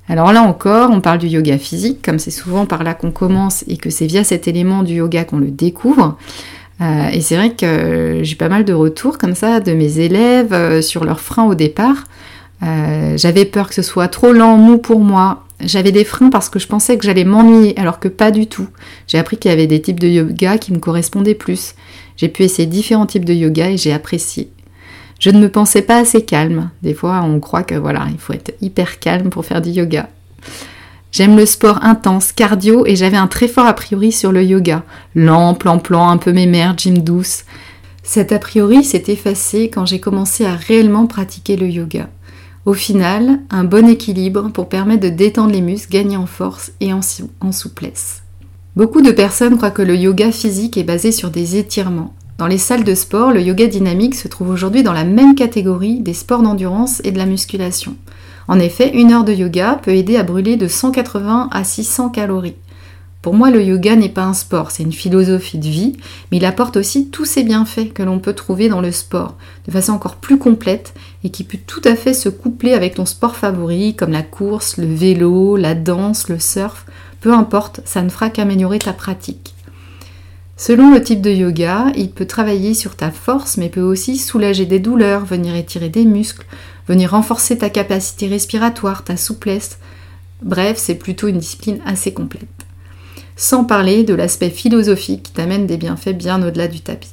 Alors 0.08 0.32
là 0.32 0.42
encore, 0.42 0.90
on 0.92 1.00
parle 1.00 1.18
du 1.18 1.26
yoga 1.26 1.58
physique, 1.58 2.00
comme 2.02 2.18
c'est 2.18 2.30
souvent 2.30 2.64
par 2.64 2.84
là 2.84 2.94
qu'on 2.94 3.10
commence 3.10 3.64
et 3.66 3.76
que 3.76 3.90
c'est 3.90 4.06
via 4.06 4.22
cet 4.22 4.46
élément 4.46 4.82
du 4.82 4.94
yoga 4.94 5.24
qu'on 5.24 5.38
le 5.38 5.50
découvre. 5.50 6.16
Euh, 6.80 7.08
et 7.08 7.20
c'est 7.20 7.36
vrai 7.36 7.54
que 7.54 8.20
j'ai 8.22 8.36
pas 8.36 8.48
mal 8.48 8.64
de 8.64 8.72
retours 8.72 9.18
comme 9.18 9.34
ça 9.34 9.60
de 9.60 9.72
mes 9.72 9.98
élèves 9.98 10.52
euh, 10.52 10.82
sur 10.82 11.04
leurs 11.04 11.20
freins 11.20 11.46
au 11.46 11.54
départ. 11.54 12.04
Euh, 12.62 13.16
j'avais 13.16 13.44
peur 13.44 13.68
que 13.68 13.74
ce 13.74 13.82
soit 13.82 14.08
trop 14.08 14.32
lent, 14.32 14.56
mou 14.56 14.78
pour 14.78 15.00
moi. 15.00 15.44
J'avais 15.60 15.92
des 15.92 16.04
freins 16.04 16.30
parce 16.30 16.50
que 16.50 16.58
je 16.58 16.66
pensais 16.66 16.98
que 16.98 17.04
j'allais 17.04 17.24
m'ennuyer, 17.24 17.78
alors 17.78 17.98
que 17.98 18.08
pas 18.08 18.30
du 18.30 18.46
tout. 18.46 18.68
J'ai 19.06 19.18
appris 19.18 19.38
qu'il 19.38 19.50
y 19.50 19.54
avait 19.54 19.66
des 19.66 19.80
types 19.80 19.98
de 19.98 20.08
yoga 20.08 20.58
qui 20.58 20.72
me 20.72 20.78
correspondaient 20.78 21.34
plus. 21.34 21.74
J'ai 22.16 22.28
pu 22.28 22.42
essayer 22.42 22.66
différents 22.66 23.06
types 23.06 23.24
de 23.24 23.34
yoga 23.34 23.70
et 23.70 23.76
j'ai 23.76 23.92
apprécié. 23.92 24.50
Je 25.18 25.30
ne 25.30 25.38
me 25.38 25.48
pensais 25.48 25.82
pas 25.82 25.98
assez 25.98 26.24
calme. 26.24 26.70
Des 26.82 26.94
fois, 26.94 27.22
on 27.22 27.40
croit 27.40 27.62
que 27.62 27.74
voilà, 27.74 28.06
il 28.10 28.18
faut 28.18 28.32
être 28.32 28.54
hyper 28.60 28.98
calme 28.98 29.30
pour 29.30 29.44
faire 29.44 29.62
du 29.62 29.70
yoga. 29.70 30.08
J'aime 31.12 31.36
le 31.36 31.46
sport 31.46 31.82
intense, 31.82 32.32
cardio, 32.32 32.84
et 32.84 32.94
j'avais 32.94 33.16
un 33.16 33.26
très 33.26 33.48
fort 33.48 33.66
a 33.66 33.72
priori 33.72 34.12
sur 34.12 34.32
le 34.32 34.42
yoga. 34.42 34.82
Lent, 35.14 35.54
plan-plan, 35.54 36.10
un 36.10 36.18
peu 36.18 36.32
mémère, 36.32 36.76
gym 36.76 36.98
douce. 36.98 37.44
Cet 38.02 38.32
a 38.32 38.38
priori 38.38 38.84
s'est 38.84 39.04
effacé 39.08 39.70
quand 39.70 39.86
j'ai 39.86 39.98
commencé 39.98 40.44
à 40.44 40.54
réellement 40.54 41.06
pratiquer 41.06 41.56
le 41.56 41.68
yoga. 41.68 42.08
Au 42.66 42.74
final, 42.74 43.40
un 43.48 43.64
bon 43.64 43.88
équilibre 43.88 44.50
pour 44.50 44.68
permettre 44.68 45.04
de 45.04 45.08
détendre 45.08 45.52
les 45.52 45.60
muscles, 45.60 45.92
gagner 45.92 46.16
en 46.16 46.26
force 46.26 46.72
et 46.80 46.92
en, 46.92 47.00
en 47.40 47.52
souplesse. 47.52 48.22
Beaucoup 48.74 49.00
de 49.00 49.12
personnes 49.12 49.56
croient 49.56 49.70
que 49.70 49.82
le 49.82 49.96
yoga 49.96 50.30
physique 50.30 50.76
est 50.76 50.84
basé 50.84 51.12
sur 51.12 51.30
des 51.30 51.56
étirements. 51.56 52.14
Dans 52.38 52.46
les 52.46 52.58
salles 52.58 52.84
de 52.84 52.94
sport, 52.94 53.32
le 53.32 53.40
yoga 53.40 53.66
dynamique 53.66 54.14
se 54.14 54.28
trouve 54.28 54.50
aujourd'hui 54.50 54.82
dans 54.82 54.92
la 54.92 55.04
même 55.04 55.34
catégorie 55.34 56.00
des 56.00 56.12
sports 56.12 56.42
d'endurance 56.42 57.00
et 57.02 57.10
de 57.10 57.16
la 57.16 57.24
musculation. 57.24 57.96
En 58.46 58.58
effet, 58.58 58.94
une 58.94 59.10
heure 59.10 59.24
de 59.24 59.32
yoga 59.32 59.80
peut 59.82 59.94
aider 59.94 60.18
à 60.18 60.22
brûler 60.22 60.56
de 60.56 60.68
180 60.68 61.48
à 61.50 61.64
600 61.64 62.10
calories. 62.10 62.56
Pour 63.22 63.32
moi, 63.32 63.50
le 63.50 63.64
yoga 63.64 63.96
n'est 63.96 64.10
pas 64.10 64.24
un 64.24 64.34
sport, 64.34 64.70
c'est 64.70 64.82
une 64.82 64.92
philosophie 64.92 65.56
de 65.56 65.66
vie, 65.66 65.96
mais 66.30 66.36
il 66.36 66.44
apporte 66.44 66.76
aussi 66.76 67.08
tous 67.08 67.24
ces 67.24 67.42
bienfaits 67.42 67.94
que 67.94 68.02
l'on 68.02 68.18
peut 68.18 68.34
trouver 68.34 68.68
dans 68.68 68.82
le 68.82 68.92
sport, 68.92 69.36
de 69.66 69.72
façon 69.72 69.92
encore 69.92 70.16
plus 70.16 70.36
complète 70.38 70.92
et 71.24 71.30
qui 71.30 71.42
peut 71.42 71.58
tout 71.66 71.82
à 71.86 71.96
fait 71.96 72.14
se 72.14 72.28
coupler 72.28 72.74
avec 72.74 72.96
ton 72.96 73.06
sport 73.06 73.34
favori, 73.34 73.96
comme 73.96 74.12
la 74.12 74.22
course, 74.22 74.76
le 74.76 74.86
vélo, 74.86 75.56
la 75.56 75.74
danse, 75.74 76.28
le 76.28 76.38
surf, 76.38 76.84
Peu 77.22 77.32
importe, 77.32 77.80
ça 77.86 78.02
ne 78.02 78.10
fera 78.10 78.28
qu'améliorer 78.28 78.78
ta 78.78 78.92
pratique. 78.92 79.55
Selon 80.58 80.90
le 80.90 81.02
type 81.02 81.20
de 81.20 81.30
yoga, 81.30 81.92
il 81.96 82.10
peut 82.10 82.24
travailler 82.24 82.72
sur 82.72 82.96
ta 82.96 83.10
force, 83.10 83.58
mais 83.58 83.68
peut 83.68 83.82
aussi 83.82 84.16
soulager 84.16 84.64
des 84.64 84.78
douleurs, 84.78 85.26
venir 85.26 85.54
étirer 85.54 85.90
des 85.90 86.06
muscles, 86.06 86.46
venir 86.88 87.10
renforcer 87.10 87.58
ta 87.58 87.68
capacité 87.68 88.26
respiratoire, 88.26 89.04
ta 89.04 89.18
souplesse. 89.18 89.78
Bref, 90.42 90.78
c'est 90.78 90.94
plutôt 90.94 91.28
une 91.28 91.38
discipline 91.38 91.80
assez 91.84 92.14
complète. 92.14 92.48
Sans 93.36 93.64
parler 93.64 94.02
de 94.02 94.14
l'aspect 94.14 94.48
philosophique 94.48 95.24
qui 95.24 95.32
t'amène 95.32 95.66
des 95.66 95.76
bienfaits 95.76 96.16
bien 96.16 96.42
au-delà 96.42 96.68
du 96.68 96.80
tapis. 96.80 97.12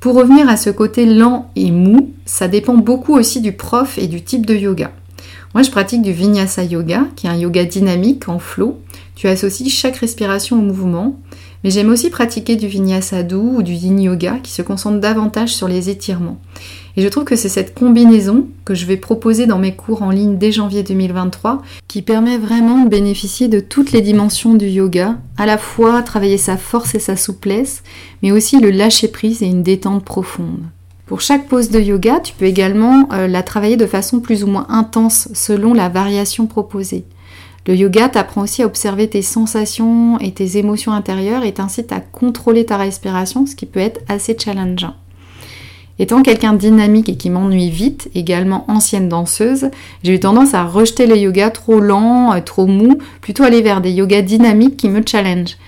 Pour 0.00 0.14
revenir 0.14 0.48
à 0.48 0.56
ce 0.56 0.70
côté 0.70 1.04
lent 1.04 1.50
et 1.56 1.70
mou, 1.70 2.10
ça 2.24 2.48
dépend 2.48 2.78
beaucoup 2.78 3.14
aussi 3.14 3.42
du 3.42 3.52
prof 3.52 3.98
et 3.98 4.06
du 4.06 4.22
type 4.22 4.46
de 4.46 4.54
yoga. 4.54 4.92
Moi, 5.52 5.62
je 5.62 5.70
pratique 5.70 6.00
du 6.00 6.12
Vinyasa 6.12 6.64
Yoga, 6.64 7.06
qui 7.16 7.26
est 7.26 7.30
un 7.30 7.36
yoga 7.36 7.66
dynamique 7.66 8.28
en 8.30 8.38
flow. 8.38 8.80
Tu 9.14 9.26
associes 9.26 9.68
chaque 9.68 9.96
respiration 9.96 10.58
au 10.58 10.62
mouvement 10.62 11.18
mais 11.62 11.70
j'aime 11.70 11.90
aussi 11.90 12.10
pratiquer 12.10 12.56
du 12.56 12.66
vinyasa 12.66 13.22
doux 13.22 13.56
ou 13.56 13.62
du 13.62 13.72
yin 13.72 14.00
yoga 14.00 14.38
qui 14.42 14.52
se 14.52 14.62
concentre 14.62 15.00
davantage 15.00 15.54
sur 15.54 15.68
les 15.68 15.90
étirements. 15.90 16.38
Et 16.96 17.02
je 17.02 17.08
trouve 17.08 17.24
que 17.24 17.36
c'est 17.36 17.48
cette 17.48 17.74
combinaison 17.74 18.46
que 18.64 18.74
je 18.74 18.86
vais 18.86 18.96
proposer 18.96 19.46
dans 19.46 19.58
mes 19.58 19.74
cours 19.74 20.02
en 20.02 20.10
ligne 20.10 20.38
dès 20.38 20.52
janvier 20.52 20.82
2023 20.82 21.62
qui 21.86 22.02
permet 22.02 22.38
vraiment 22.38 22.84
de 22.84 22.88
bénéficier 22.88 23.48
de 23.48 23.60
toutes 23.60 23.92
les 23.92 24.00
dimensions 24.00 24.54
du 24.54 24.66
yoga, 24.66 25.16
à 25.36 25.46
la 25.46 25.58
fois 25.58 26.02
travailler 26.02 26.38
sa 26.38 26.56
force 26.56 26.94
et 26.94 26.98
sa 26.98 27.16
souplesse, 27.16 27.82
mais 28.22 28.32
aussi 28.32 28.58
le 28.58 28.70
lâcher 28.70 29.08
prise 29.08 29.42
et 29.42 29.46
une 29.46 29.62
détente 29.62 30.04
profonde. 30.04 30.64
Pour 31.06 31.20
chaque 31.20 31.48
pose 31.48 31.70
de 31.70 31.80
yoga, 31.80 32.20
tu 32.20 32.34
peux 32.34 32.44
également 32.44 33.08
euh, 33.12 33.26
la 33.26 33.42
travailler 33.42 33.76
de 33.76 33.86
façon 33.86 34.20
plus 34.20 34.44
ou 34.44 34.46
moins 34.46 34.66
intense 34.68 35.28
selon 35.34 35.74
la 35.74 35.88
variation 35.88 36.46
proposée. 36.46 37.04
Le 37.66 37.76
yoga 37.76 38.08
t'apprend 38.08 38.42
aussi 38.42 38.62
à 38.62 38.66
observer 38.66 39.08
tes 39.08 39.22
sensations 39.22 40.18
et 40.18 40.32
tes 40.32 40.56
émotions 40.56 40.92
intérieures 40.92 41.44
et 41.44 41.52
t'incite 41.52 41.92
à 41.92 42.00
contrôler 42.00 42.64
ta 42.64 42.78
respiration, 42.78 43.46
ce 43.46 43.54
qui 43.54 43.66
peut 43.66 43.80
être 43.80 44.00
assez 44.08 44.36
challengeant. 44.38 44.94
Étant 45.98 46.22
quelqu'un 46.22 46.54
dynamique 46.54 47.10
et 47.10 47.16
qui 47.16 47.28
m'ennuie 47.28 47.68
vite, 47.68 48.10
également 48.14 48.64
ancienne 48.68 49.10
danseuse, 49.10 49.68
j'ai 50.02 50.14
eu 50.14 50.20
tendance 50.20 50.54
à 50.54 50.64
rejeter 50.64 51.06
le 51.06 51.14
yoga 51.14 51.50
trop 51.50 51.78
lent, 51.78 52.32
euh, 52.32 52.40
trop 52.40 52.66
mou, 52.66 52.96
plutôt 53.20 53.42
aller 53.42 53.60
vers 53.60 53.82
des 53.82 53.90
yogas 53.90 54.22
dynamiques 54.22 54.78
qui 54.78 54.88
me 54.88 55.02
challenge. 55.06 55.58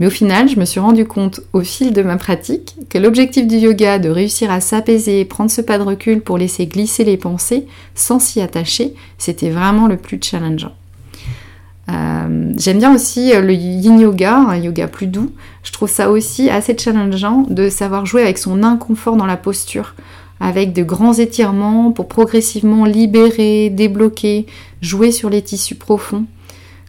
Mais 0.00 0.06
au 0.06 0.10
final, 0.10 0.48
je 0.48 0.58
me 0.58 0.64
suis 0.64 0.80
rendu 0.80 1.04
compte 1.04 1.42
au 1.52 1.60
fil 1.60 1.92
de 1.92 2.02
ma 2.02 2.16
pratique 2.16 2.74
que 2.88 2.96
l'objectif 2.96 3.46
du 3.46 3.56
yoga 3.56 3.98
de 3.98 4.08
réussir 4.08 4.50
à 4.50 4.62
s'apaiser 4.62 5.26
prendre 5.26 5.50
ce 5.50 5.60
pas 5.60 5.76
de 5.76 5.84
recul 5.84 6.22
pour 6.22 6.38
laisser 6.38 6.64
glisser 6.64 7.04
les 7.04 7.18
pensées 7.18 7.66
sans 7.94 8.18
s'y 8.18 8.40
attacher, 8.40 8.94
c'était 9.18 9.50
vraiment 9.50 9.88
le 9.88 9.98
plus 9.98 10.18
challengeant. 10.22 10.72
Euh, 11.88 12.52
j'aime 12.56 12.78
bien 12.78 12.94
aussi 12.94 13.34
euh, 13.34 13.40
le 13.40 13.54
yin 13.54 13.98
yoga, 13.98 14.36
un 14.36 14.56
yoga 14.56 14.86
plus 14.88 15.06
doux. 15.06 15.32
Je 15.62 15.72
trouve 15.72 15.90
ça 15.90 16.10
aussi 16.10 16.48
assez 16.48 16.76
challengeant 16.78 17.44
de 17.48 17.68
savoir 17.68 18.06
jouer 18.06 18.22
avec 18.22 18.38
son 18.38 18.62
inconfort 18.62 19.16
dans 19.16 19.26
la 19.26 19.36
posture, 19.36 19.94
avec 20.40 20.72
de 20.72 20.82
grands 20.82 21.14
étirements 21.14 21.90
pour 21.90 22.08
progressivement 22.08 22.84
libérer, 22.84 23.70
débloquer, 23.70 24.46
jouer 24.80 25.10
sur 25.10 25.28
les 25.30 25.42
tissus 25.42 25.74
profonds. 25.74 26.24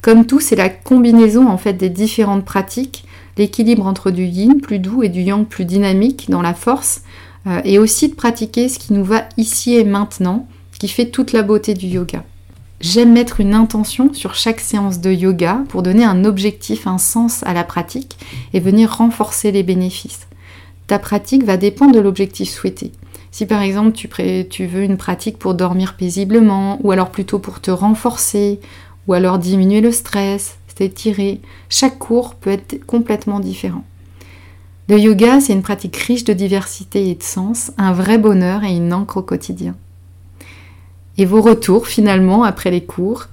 Comme 0.01 0.25
tout, 0.25 0.39
c'est 0.39 0.55
la 0.55 0.69
combinaison 0.69 1.47
en 1.47 1.57
fait 1.57 1.73
des 1.73 1.89
différentes 1.89 2.45
pratiques, 2.45 3.05
l'équilibre 3.37 3.87
entre 3.87 4.11
du 4.11 4.25
yin 4.25 4.59
plus 4.61 4.79
doux 4.79 5.01
et 5.01 5.09
du 5.09 5.21
yang 5.21 5.45
plus 5.45 5.65
dynamique 5.65 6.29
dans 6.29 6.41
la 6.41 6.53
force, 6.53 7.01
euh, 7.47 7.61
et 7.63 7.79
aussi 7.79 8.09
de 8.09 8.15
pratiquer 8.15 8.69
ce 8.69 8.79
qui 8.79 8.93
nous 8.93 9.03
va 9.03 9.23
ici 9.37 9.75
et 9.75 9.83
maintenant, 9.83 10.47
qui 10.83 10.89
fait 10.89 11.05
toute 11.05 11.31
la 11.31 11.43
beauté 11.43 11.73
du 11.73 11.87
yoga. 11.87 12.25
J'aime 12.83 13.13
mettre 13.13 13.39
une 13.39 13.53
intention 13.53 14.13
sur 14.13 14.35
chaque 14.35 14.59
séance 14.59 14.99
de 14.99 15.09
yoga 15.09 15.63
pour 15.69 15.83
donner 15.83 16.03
un 16.03 16.25
objectif, 16.25 16.85
un 16.85 16.97
sens 16.97 17.41
à 17.43 17.53
la 17.53 17.63
pratique 17.63 18.17
et 18.51 18.59
venir 18.59 18.97
renforcer 18.97 19.53
les 19.53 19.63
bénéfices. 19.63 20.27
Ta 20.87 20.99
pratique 20.99 21.45
va 21.45 21.55
dépendre 21.55 21.93
de 21.93 22.01
l'objectif 22.01 22.49
souhaité. 22.49 22.91
Si 23.31 23.45
par 23.45 23.61
exemple 23.61 23.93
tu, 23.93 24.65
veux 24.65 24.83
une 24.83 24.97
pratique 24.97 25.39
pour 25.39 25.53
dormir 25.53 25.95
paisiblement, 25.95 26.77
ou 26.83 26.91
alors 26.91 27.09
plutôt 27.09 27.39
pour 27.39 27.61
te 27.61 27.71
renforcer, 27.71 28.59
ou 29.07 29.13
alors 29.13 29.39
diminuer 29.39 29.79
le 29.79 29.93
stress, 29.93 30.57
t'étirer, 30.75 31.39
chaque 31.69 31.99
cours 31.99 32.35
peut 32.35 32.49
être 32.49 32.85
complètement 32.85 33.39
différent. 33.39 33.85
Le 34.89 34.99
yoga, 34.99 35.39
c'est 35.39 35.53
une 35.53 35.61
pratique 35.61 35.95
riche 35.95 36.25
de 36.25 36.33
diversité 36.33 37.09
et 37.09 37.15
de 37.15 37.23
sens, 37.23 37.71
un 37.77 37.93
vrai 37.93 38.17
bonheur 38.17 38.65
et 38.65 38.75
une 38.75 38.91
encre 38.91 39.15
au 39.15 39.23
quotidien 39.23 39.73
et 41.17 41.25
vos 41.25 41.41
retours 41.41 41.87
finalement 41.87 42.43
après 42.43 42.71
les 42.71 42.83
cours. 42.83 43.25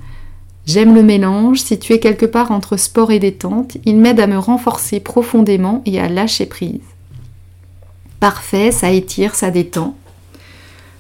J'aime 0.67 0.95
le 0.95 1.03
mélange, 1.03 1.61
situé 1.61 1.99
quelque 1.99 2.27
part 2.27 2.53
entre 2.53 2.77
sport 2.77 3.11
et 3.11 3.19
détente, 3.19 3.77
il 3.85 3.97
m'aide 3.97 4.21
à 4.21 4.27
me 4.27 4.39
renforcer 4.39 5.01
profondément 5.01 5.83
et 5.87 6.01
à 6.01 6.09
lâcher 6.09 6.47
prise. 6.47 6.81
Parfait, 8.21 8.71
ça 8.71 8.91
étire, 8.91 9.35
ça 9.35 9.51
détend. 9.51 9.97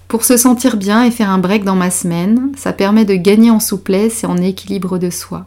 Pour 0.09 0.25
se 0.25 0.37
sentir 0.37 0.77
bien 0.77 1.05
et 1.05 1.11
faire 1.11 1.31
un 1.31 1.39
break 1.39 1.63
dans 1.63 1.77
ma 1.77 1.91
semaine, 1.91 2.51
ça 2.57 2.73
permet 2.73 3.05
de 3.05 3.15
gagner 3.15 3.51
en 3.51 3.61
souplesse 3.61 4.25
et 4.25 4.27
en 4.27 4.39
équilibre 4.39 4.99
de 4.99 5.11
soi. 5.11 5.47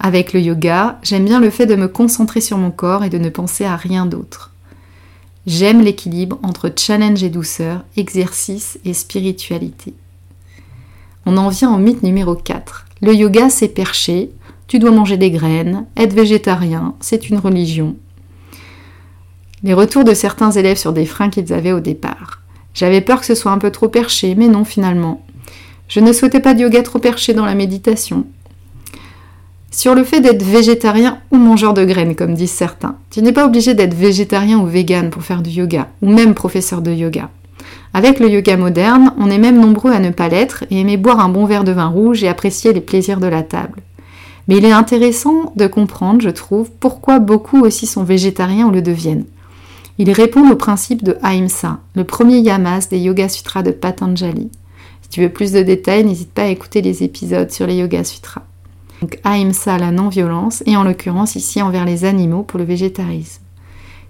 Avec 0.00 0.32
le 0.32 0.40
yoga, 0.40 0.98
j'aime 1.02 1.26
bien 1.26 1.38
le 1.38 1.50
fait 1.50 1.66
de 1.66 1.76
me 1.76 1.86
concentrer 1.86 2.40
sur 2.40 2.58
mon 2.58 2.72
corps 2.72 3.04
et 3.04 3.10
de 3.10 3.18
ne 3.18 3.28
penser 3.28 3.64
à 3.64 3.76
rien 3.76 4.06
d'autre. 4.06 4.51
J'aime 5.46 5.82
l'équilibre 5.82 6.38
entre 6.44 6.72
challenge 6.76 7.24
et 7.24 7.28
douceur, 7.28 7.84
exercice 7.96 8.78
et 8.84 8.94
spiritualité. 8.94 9.92
On 11.26 11.36
en 11.36 11.48
vient 11.48 11.74
au 11.74 11.78
mythe 11.78 12.04
numéro 12.04 12.36
4. 12.36 12.86
Le 13.00 13.12
yoga, 13.12 13.50
c'est 13.50 13.68
perché, 13.68 14.30
tu 14.68 14.78
dois 14.78 14.92
manger 14.92 15.16
des 15.16 15.32
graines, 15.32 15.86
être 15.96 16.12
végétarien, 16.12 16.94
c'est 17.00 17.28
une 17.28 17.38
religion. 17.38 17.96
Les 19.64 19.74
retours 19.74 20.04
de 20.04 20.14
certains 20.14 20.52
élèves 20.52 20.78
sur 20.78 20.92
des 20.92 21.06
freins 21.06 21.30
qu'ils 21.30 21.52
avaient 21.52 21.72
au 21.72 21.80
départ. 21.80 22.40
J'avais 22.72 23.00
peur 23.00 23.18
que 23.18 23.26
ce 23.26 23.34
soit 23.34 23.52
un 23.52 23.58
peu 23.58 23.72
trop 23.72 23.88
perché, 23.88 24.36
mais 24.36 24.48
non 24.48 24.64
finalement. 24.64 25.24
Je 25.88 25.98
ne 25.98 26.12
souhaitais 26.12 26.40
pas 26.40 26.54
de 26.54 26.60
yoga 26.60 26.82
trop 26.82 27.00
perché 27.00 27.34
dans 27.34 27.44
la 27.44 27.56
méditation 27.56 28.26
sur 29.72 29.94
le 29.94 30.04
fait 30.04 30.20
d'être 30.20 30.42
végétarien 30.42 31.18
ou 31.32 31.38
mangeur 31.38 31.74
de 31.74 31.84
graines, 31.84 32.14
comme 32.14 32.34
disent 32.34 32.50
certains. 32.50 32.96
Tu 33.10 33.22
n'es 33.22 33.32
pas 33.32 33.46
obligé 33.46 33.74
d'être 33.74 33.94
végétarien 33.94 34.58
ou 34.58 34.66
vegan 34.66 35.10
pour 35.10 35.22
faire 35.22 35.42
du 35.42 35.50
yoga, 35.50 35.88
ou 36.02 36.12
même 36.12 36.34
professeur 36.34 36.82
de 36.82 36.92
yoga. 36.92 37.30
Avec 37.94 38.20
le 38.20 38.28
yoga 38.28 38.56
moderne, 38.56 39.12
on 39.18 39.30
est 39.30 39.38
même 39.38 39.60
nombreux 39.60 39.92
à 39.92 39.98
ne 39.98 40.10
pas 40.10 40.28
l'être 40.28 40.64
et 40.70 40.80
aimer 40.80 40.96
boire 40.96 41.20
un 41.20 41.28
bon 41.28 41.46
verre 41.46 41.64
de 41.64 41.72
vin 41.72 41.88
rouge 41.88 42.22
et 42.22 42.28
apprécier 42.28 42.72
les 42.72 42.80
plaisirs 42.80 43.20
de 43.20 43.26
la 43.26 43.42
table. 43.42 43.80
Mais 44.46 44.58
il 44.58 44.64
est 44.64 44.72
intéressant 44.72 45.52
de 45.56 45.66
comprendre, 45.66 46.20
je 46.20 46.30
trouve, 46.30 46.70
pourquoi 46.80 47.18
beaucoup 47.18 47.60
aussi 47.60 47.86
sont 47.86 48.04
végétariens 48.04 48.66
ou 48.66 48.70
le 48.70 48.82
deviennent. 48.82 49.24
Ils 49.98 50.12
répondent 50.12 50.50
au 50.50 50.56
principe 50.56 51.02
de 51.02 51.16
Ahimsa, 51.22 51.78
le 51.94 52.04
premier 52.04 52.38
yamas 52.38 52.88
des 52.90 52.98
Yoga 52.98 53.28
Sutras 53.28 53.62
de 53.62 53.70
Patanjali. 53.70 54.50
Si 55.02 55.08
tu 55.08 55.20
veux 55.20 55.28
plus 55.28 55.52
de 55.52 55.62
détails, 55.62 56.04
n'hésite 56.04 56.32
pas 56.32 56.42
à 56.42 56.48
écouter 56.48 56.82
les 56.82 57.02
épisodes 57.02 57.50
sur 57.50 57.66
les 57.66 57.76
Yoga 57.76 58.04
Sutras. 58.04 58.42
Donc 59.02 59.18
Ahimsa, 59.24 59.78
la 59.78 59.90
non-violence, 59.90 60.62
et 60.64 60.76
en 60.76 60.84
l'occurrence 60.84 61.34
ici 61.34 61.60
envers 61.60 61.84
les 61.84 62.04
animaux 62.04 62.44
pour 62.44 62.60
le 62.60 62.64
végétarisme. 62.64 63.42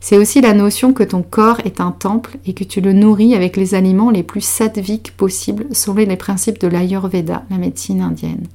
C'est 0.00 0.18
aussi 0.18 0.42
la 0.42 0.52
notion 0.52 0.92
que 0.92 1.02
ton 1.02 1.22
corps 1.22 1.60
est 1.64 1.80
un 1.80 1.92
temple 1.92 2.36
et 2.44 2.52
que 2.52 2.64
tu 2.64 2.82
le 2.82 2.92
nourris 2.92 3.34
avec 3.34 3.56
les 3.56 3.74
aliments 3.74 4.10
les 4.10 4.22
plus 4.22 4.44
sattviques 4.44 5.16
possibles 5.16 5.66
selon 5.72 5.94
les 5.94 6.16
principes 6.16 6.60
de 6.60 6.68
l'Ayurveda, 6.68 7.44
la 7.50 7.56
médecine 7.56 8.02
indienne. 8.02 8.46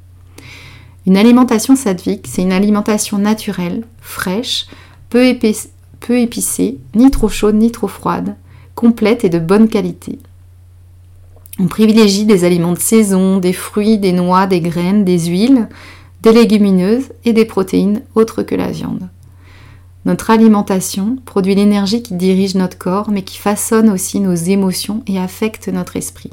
Une 1.07 1.17
alimentation 1.17 1.75
sattvique, 1.75 2.27
c'est 2.29 2.43
une 2.43 2.51
alimentation 2.51 3.17
naturelle, 3.17 3.85
fraîche, 3.99 4.67
peu 5.09 5.25
épicée, 5.25 6.77
ni 6.93 7.09
trop 7.09 7.29
chaude 7.29 7.55
ni 7.55 7.71
trop 7.71 7.87
froide, 7.87 8.35
complète 8.75 9.23
et 9.23 9.29
de 9.29 9.39
bonne 9.39 9.69
qualité. 9.69 10.19
On 11.59 11.65
privilégie 11.65 12.25
des 12.25 12.43
aliments 12.43 12.73
de 12.73 12.79
saison, 12.79 13.37
des 13.39 13.53
fruits, 13.53 13.97
des 13.97 14.11
noix, 14.11 14.45
des 14.45 14.59
graines, 14.59 15.03
des 15.03 15.25
huiles, 15.25 15.67
des 16.27 16.41
légumineuses 16.41 17.13
et 17.23 17.31
des 17.31 17.45
protéines 17.45 18.01
autres 18.13 18.43
que 18.43 18.53
la 18.53 18.69
viande. 18.69 19.07
Notre 20.03 20.29
alimentation 20.29 21.17
produit 21.25 21.55
l'énergie 21.55 22.03
qui 22.03 22.15
dirige 22.15 22.55
notre 22.55 22.77
corps 22.77 23.09
mais 23.09 23.21
qui 23.21 23.37
façonne 23.37 23.89
aussi 23.89 24.19
nos 24.19 24.33
émotions 24.33 25.03
et 25.07 25.19
affecte 25.19 25.69
notre 25.69 25.95
esprit. 25.95 26.31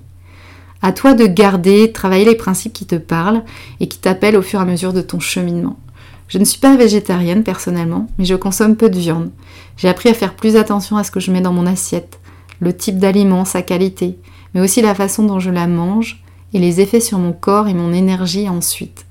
À 0.82 0.90
toi 0.90 1.14
de 1.14 1.26
garder, 1.26 1.86
de 1.86 1.92
travailler 1.92 2.24
les 2.24 2.34
principes 2.34 2.72
qui 2.72 2.86
te 2.86 2.96
parlent 2.96 3.44
et 3.78 3.86
qui 3.86 3.98
t'appellent 3.98 4.36
au 4.36 4.42
fur 4.42 4.58
et 4.58 4.62
à 4.62 4.66
mesure 4.66 4.92
de 4.92 5.00
ton 5.00 5.20
cheminement. 5.20 5.78
Je 6.26 6.38
ne 6.38 6.44
suis 6.44 6.58
pas 6.58 6.76
végétarienne 6.76 7.44
personnellement, 7.44 8.08
mais 8.18 8.24
je 8.24 8.34
consomme 8.34 8.74
peu 8.74 8.90
de 8.90 8.98
viande. 8.98 9.30
J'ai 9.76 9.88
appris 9.88 10.08
à 10.08 10.14
faire 10.14 10.34
plus 10.34 10.56
attention 10.56 10.96
à 10.96 11.04
ce 11.04 11.12
que 11.12 11.20
je 11.20 11.30
mets 11.30 11.40
dans 11.40 11.52
mon 11.52 11.66
assiette, 11.66 12.18
le 12.58 12.76
type 12.76 12.98
d'aliment, 12.98 13.44
sa 13.44 13.62
qualité, 13.62 14.18
mais 14.54 14.60
aussi 14.60 14.82
la 14.82 14.96
façon 14.96 15.22
dont 15.22 15.38
je 15.38 15.50
la 15.50 15.68
mange 15.68 16.24
et 16.52 16.58
les 16.58 16.80
effets 16.80 17.00
sur 17.00 17.18
mon 17.18 17.32
corps 17.32 17.68
et 17.68 17.74
mon 17.74 17.92
énergie 17.92 18.48
ensuite. 18.48 19.03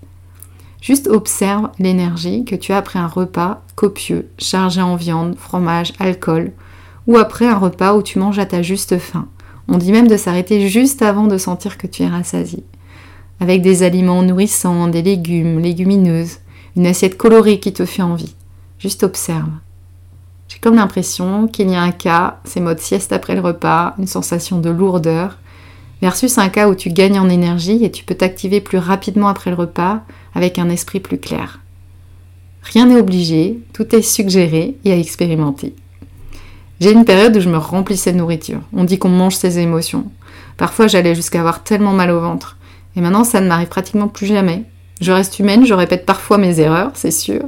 Juste 0.83 1.07
observe 1.07 1.69
l'énergie 1.79 2.43
que 2.43 2.57
tu 2.57 2.73
as 2.73 2.77
après 2.77 2.99
un 2.99 3.07
repas 3.07 3.63
copieux, 3.75 4.27
chargé 4.37 4.81
en 4.81 4.97
viande, 4.97 5.37
fromage, 5.37 5.93
alcool, 5.97 6.51
ou 7.07 7.15
après 7.15 7.47
un 7.47 7.57
repas 7.57 7.93
où 7.93 8.03
tu 8.03 8.19
manges 8.19 8.37
à 8.37 8.45
ta 8.45 8.61
juste 8.61 8.97
faim. 8.97 9.29
On 9.69 9.77
dit 9.77 9.93
même 9.93 10.09
de 10.09 10.17
s'arrêter 10.17 10.67
juste 10.67 11.01
avant 11.01 11.27
de 11.27 11.37
sentir 11.37 11.77
que 11.77 11.87
tu 11.87 12.03
es 12.03 12.07
rassasié. 12.09 12.65
Avec 13.39 13.61
des 13.61 13.81
aliments 13.81 14.23
nourrissants, 14.23 14.89
des 14.89 15.01
légumes, 15.01 15.57
légumineuses, 15.57 16.39
une 16.75 16.85
assiette 16.85 17.17
colorée 17.17 17.61
qui 17.61 17.71
te 17.71 17.85
fait 17.85 18.01
envie. 18.01 18.35
Juste 18.77 19.03
observe. 19.03 19.51
J'ai 20.49 20.59
comme 20.59 20.75
l'impression 20.75 21.47
qu'il 21.47 21.69
y 21.69 21.75
a 21.75 21.81
un 21.81 21.91
cas, 21.91 22.41
c'est 22.43 22.59
mode 22.59 22.81
sieste 22.81 23.13
après 23.13 23.35
le 23.35 23.41
repas, 23.41 23.95
une 23.99 24.07
sensation 24.07 24.59
de 24.59 24.69
lourdeur, 24.69 25.37
versus 26.03 26.38
un 26.38 26.50
cas 26.50 26.67
où 26.67 26.75
tu 26.75 26.89
gagnes 26.89 27.17
en 27.17 27.29
énergie 27.29 27.86
et 27.86 27.89
tu 27.89 28.03
peux 28.03 28.13
t'activer 28.13 28.60
plus 28.60 28.77
rapidement 28.77 29.29
après 29.29 29.51
le 29.51 29.55
repas 29.55 30.01
avec 30.36 30.60
un 30.60 30.69
esprit 30.69 31.00
plus 31.00 31.17
clair. 31.17 31.62
Rien 32.62 32.88
n'est 32.88 33.00
obligé, 33.00 33.62
tout 33.72 33.95
est 33.95 34.01
suggéré 34.01 34.75
et 34.83 34.91
à 34.91 34.98
expérimenter. 34.98 35.74
J'ai 36.81 36.91
une 36.91 37.05
période 37.05 37.38
où 37.38 37.39
je 37.39 37.48
me 37.48 37.57
remplissais 37.57 38.12
de 38.12 38.17
nourriture. 38.17 38.60
On 38.74 38.83
dit 38.83 39.00
qu'on 39.00 39.07
mange 39.07 39.38
ses 39.38 39.60
émotions. 39.60 40.12
Parfois 40.57 40.88
j'allais 40.88 41.15
jusqu'à 41.15 41.39
avoir 41.39 41.63
tellement 41.63 41.93
mal 41.93 42.12
au 42.12 42.19
ventre. 42.19 42.57
Et 42.98 43.01
maintenant 43.01 43.24
ça 43.24 43.39
ne 43.39 43.48
m'arrive 43.48 43.69
pratiquement 43.69 44.10
plus 44.10 44.27
jamais. 44.27 44.65
Je 45.00 45.13
reste 45.13 45.39
humaine, 45.39 45.65
je 45.65 45.74
répète 45.74 46.05
parfois 46.05 46.38
mes 46.38 46.60
erreurs, 46.60 46.91
c'est 46.95 47.12
sûr. 47.12 47.43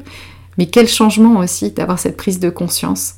Mais 0.57 0.67
quel 0.67 0.87
changement 0.87 1.39
aussi 1.39 1.71
d'avoir 1.71 1.99
cette 1.99 2.15
prise 2.15 2.39
de 2.39 2.49
conscience. 2.49 3.15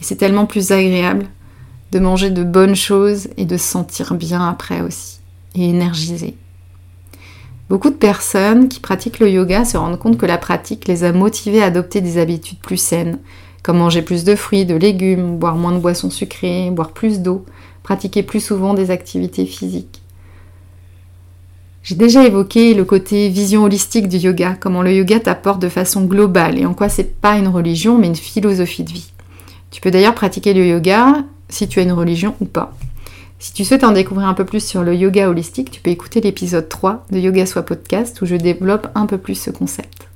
Et 0.00 0.04
c'est 0.04 0.16
tellement 0.16 0.46
plus 0.46 0.72
agréable 0.72 1.26
de 1.92 1.98
manger 1.98 2.30
de 2.30 2.44
bonnes 2.44 2.76
choses 2.76 3.28
et 3.36 3.44
de 3.44 3.56
se 3.56 3.64
sentir 3.64 4.14
bien 4.14 4.46
après 4.46 4.80
aussi, 4.80 5.20
et 5.54 5.68
énergisé. 5.68 6.36
Beaucoup 7.68 7.90
de 7.90 7.94
personnes 7.94 8.68
qui 8.68 8.80
pratiquent 8.80 9.18
le 9.18 9.30
yoga 9.30 9.64
se 9.64 9.76
rendent 9.76 9.98
compte 9.98 10.16
que 10.16 10.26
la 10.26 10.38
pratique 10.38 10.88
les 10.88 11.04
a 11.04 11.12
motivés 11.12 11.62
à 11.62 11.66
adopter 11.66 12.00
des 12.00 12.18
habitudes 12.18 12.58
plus 12.58 12.78
saines, 12.78 13.18
comme 13.62 13.78
manger 13.78 14.02
plus 14.02 14.24
de 14.24 14.34
fruits, 14.34 14.64
de 14.64 14.74
légumes, 14.74 15.36
boire 15.36 15.56
moins 15.56 15.72
de 15.72 15.78
boissons 15.78 16.10
sucrées, 16.10 16.70
boire 16.70 16.92
plus 16.92 17.20
d'eau, 17.20 17.44
pratiquer 17.82 18.22
plus 18.22 18.40
souvent 18.40 18.72
des 18.72 18.90
activités 18.90 19.44
physiques. 19.44 20.00
J'ai 21.82 21.94
déjà 21.94 22.26
évoqué 22.26 22.74
le 22.74 22.84
côté 22.84 23.28
vision 23.28 23.64
holistique 23.64 24.08
du 24.08 24.18
yoga, 24.18 24.56
comment 24.60 24.82
le 24.82 24.94
yoga 24.94 25.20
t'apporte 25.20 25.60
de 25.60 25.68
façon 25.68 26.04
globale 26.04 26.58
et 26.58 26.66
en 26.66 26.74
quoi 26.74 26.88
c'est 26.88 27.20
pas 27.20 27.36
une 27.38 27.48
religion 27.48 27.98
mais 27.98 28.08
une 28.08 28.16
philosophie 28.16 28.84
de 28.84 28.92
vie. 28.92 29.10
Tu 29.70 29.80
peux 29.80 29.90
d'ailleurs 29.90 30.14
pratiquer 30.14 30.54
le 30.54 30.66
yoga 30.66 31.24
si 31.48 31.68
tu 31.68 31.80
as 31.80 31.82
une 31.82 31.92
religion 31.92 32.34
ou 32.40 32.44
pas. 32.44 32.74
Si 33.38 33.52
tu 33.52 33.64
souhaites 33.64 33.84
en 33.84 33.92
découvrir 33.92 34.26
un 34.26 34.34
peu 34.34 34.44
plus 34.44 34.64
sur 34.64 34.82
le 34.82 34.94
yoga 34.94 35.28
holistique, 35.28 35.70
tu 35.70 35.80
peux 35.80 35.90
écouter 35.90 36.20
l'épisode 36.20 36.68
3 36.68 37.06
de 37.10 37.18
Yoga 37.18 37.46
Soit 37.46 37.62
Podcast 37.62 38.20
où 38.20 38.26
je 38.26 38.34
développe 38.34 38.88
un 38.94 39.06
peu 39.06 39.18
plus 39.18 39.36
ce 39.36 39.50
concept. 39.50 40.08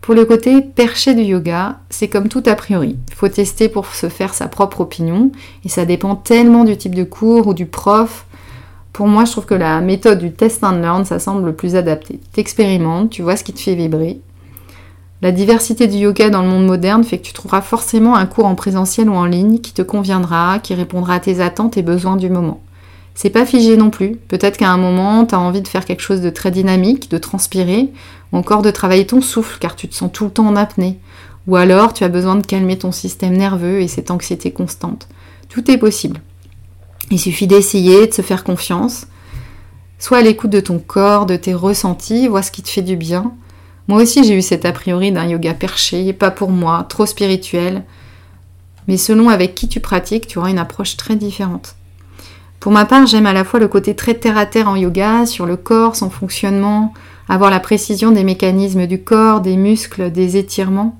Pour 0.00 0.14
le 0.14 0.24
côté 0.24 0.60
perché 0.60 1.14
du 1.14 1.22
yoga, 1.22 1.78
c'est 1.88 2.08
comme 2.08 2.28
tout 2.28 2.42
a 2.46 2.54
priori. 2.54 2.96
Il 3.08 3.14
faut 3.14 3.28
tester 3.28 3.68
pour 3.68 3.86
se 3.86 4.08
faire 4.08 4.34
sa 4.34 4.48
propre 4.48 4.80
opinion 4.80 5.30
et 5.64 5.68
ça 5.68 5.84
dépend 5.84 6.16
tellement 6.16 6.64
du 6.64 6.76
type 6.76 6.94
de 6.94 7.04
cours 7.04 7.46
ou 7.46 7.54
du 7.54 7.66
prof 7.66 8.26
pour 8.92 9.06
moi, 9.06 9.24
je 9.24 9.32
trouve 9.32 9.46
que 9.46 9.54
la 9.54 9.80
méthode 9.80 10.18
du 10.18 10.32
test 10.32 10.62
and 10.64 10.80
learn, 10.80 11.04
ça 11.04 11.18
semble 11.18 11.46
le 11.46 11.54
plus 11.54 11.76
adapté. 11.76 12.20
T'expérimentes, 12.32 13.10
tu 13.10 13.22
vois 13.22 13.36
ce 13.36 13.44
qui 13.44 13.52
te 13.52 13.60
fait 13.60 13.74
vibrer. 13.74 14.20
La 15.22 15.32
diversité 15.32 15.86
du 15.86 15.98
yoga 15.98 16.30
dans 16.30 16.40
le 16.40 16.48
monde 16.48 16.64
moderne 16.64 17.04
fait 17.04 17.18
que 17.18 17.26
tu 17.26 17.34
trouveras 17.34 17.60
forcément 17.60 18.16
un 18.16 18.24
cours 18.24 18.46
en 18.46 18.54
présentiel 18.54 19.10
ou 19.10 19.14
en 19.14 19.26
ligne 19.26 19.58
qui 19.58 19.74
te 19.74 19.82
conviendra, 19.82 20.58
qui 20.60 20.72
répondra 20.72 21.14
à 21.14 21.20
tes 21.20 21.42
attentes 21.42 21.76
et 21.76 21.82
besoins 21.82 22.16
du 22.16 22.30
moment. 22.30 22.62
C'est 23.14 23.28
pas 23.28 23.44
figé 23.44 23.76
non 23.76 23.90
plus. 23.90 24.16
Peut-être 24.16 24.56
qu'à 24.56 24.70
un 24.70 24.78
moment, 24.78 25.26
tu 25.26 25.34
as 25.34 25.40
envie 25.40 25.60
de 25.60 25.68
faire 25.68 25.84
quelque 25.84 26.00
chose 26.00 26.22
de 26.22 26.30
très 26.30 26.50
dynamique, 26.50 27.10
de 27.10 27.18
transpirer, 27.18 27.92
ou 28.32 28.38
encore 28.38 28.62
de 28.62 28.70
travailler 28.70 29.06
ton 29.06 29.20
souffle 29.20 29.58
car 29.60 29.76
tu 29.76 29.88
te 29.88 29.94
sens 29.94 30.10
tout 30.10 30.24
le 30.24 30.30
temps 30.30 30.46
en 30.46 30.56
apnée. 30.56 30.98
Ou 31.46 31.56
alors 31.56 31.92
tu 31.92 32.02
as 32.02 32.08
besoin 32.08 32.36
de 32.36 32.46
calmer 32.46 32.78
ton 32.78 32.92
système 32.92 33.36
nerveux 33.36 33.82
et 33.82 33.88
cette 33.88 34.10
anxiété 34.10 34.52
constante. 34.52 35.06
Tout 35.50 35.70
est 35.70 35.76
possible. 35.76 36.22
Il 37.10 37.18
suffit 37.18 37.46
d'essayer, 37.46 38.06
de 38.06 38.14
se 38.14 38.22
faire 38.22 38.42
confiance. 38.42 39.06
Sois 39.98 40.18
à 40.18 40.22
l'écoute 40.22 40.50
de 40.50 40.60
ton 40.60 40.78
corps, 40.78 41.26
de 41.26 41.36
tes 41.36 41.52
ressentis, 41.52 42.26
vois 42.26 42.42
ce 42.42 42.52
qui 42.52 42.62
te 42.62 42.70
fait 42.70 42.80
du 42.80 42.96
bien. 42.96 43.34
Moi 43.90 44.02
aussi 44.02 44.22
j'ai 44.22 44.38
eu 44.38 44.40
cet 44.40 44.66
a 44.66 44.70
priori 44.70 45.10
d'un 45.10 45.26
yoga 45.26 45.52
perché, 45.52 46.12
pas 46.12 46.30
pour 46.30 46.52
moi, 46.52 46.86
trop 46.88 47.06
spirituel. 47.06 47.82
Mais 48.86 48.96
selon 48.96 49.28
avec 49.28 49.56
qui 49.56 49.66
tu 49.66 49.80
pratiques, 49.80 50.28
tu 50.28 50.38
auras 50.38 50.50
une 50.50 50.60
approche 50.60 50.96
très 50.96 51.16
différente. 51.16 51.74
Pour 52.60 52.70
ma 52.70 52.84
part, 52.84 53.08
j'aime 53.08 53.26
à 53.26 53.32
la 53.32 53.42
fois 53.42 53.58
le 53.58 53.66
côté 53.66 53.96
très 53.96 54.14
terre 54.14 54.38
à 54.38 54.46
terre 54.46 54.68
en 54.68 54.76
yoga, 54.76 55.26
sur 55.26 55.44
le 55.44 55.56
corps, 55.56 55.96
son 55.96 56.08
fonctionnement, 56.08 56.94
avoir 57.28 57.50
la 57.50 57.58
précision 57.58 58.12
des 58.12 58.22
mécanismes 58.22 58.86
du 58.86 59.02
corps, 59.02 59.40
des 59.40 59.56
muscles, 59.56 60.12
des 60.12 60.36
étirements, 60.36 60.96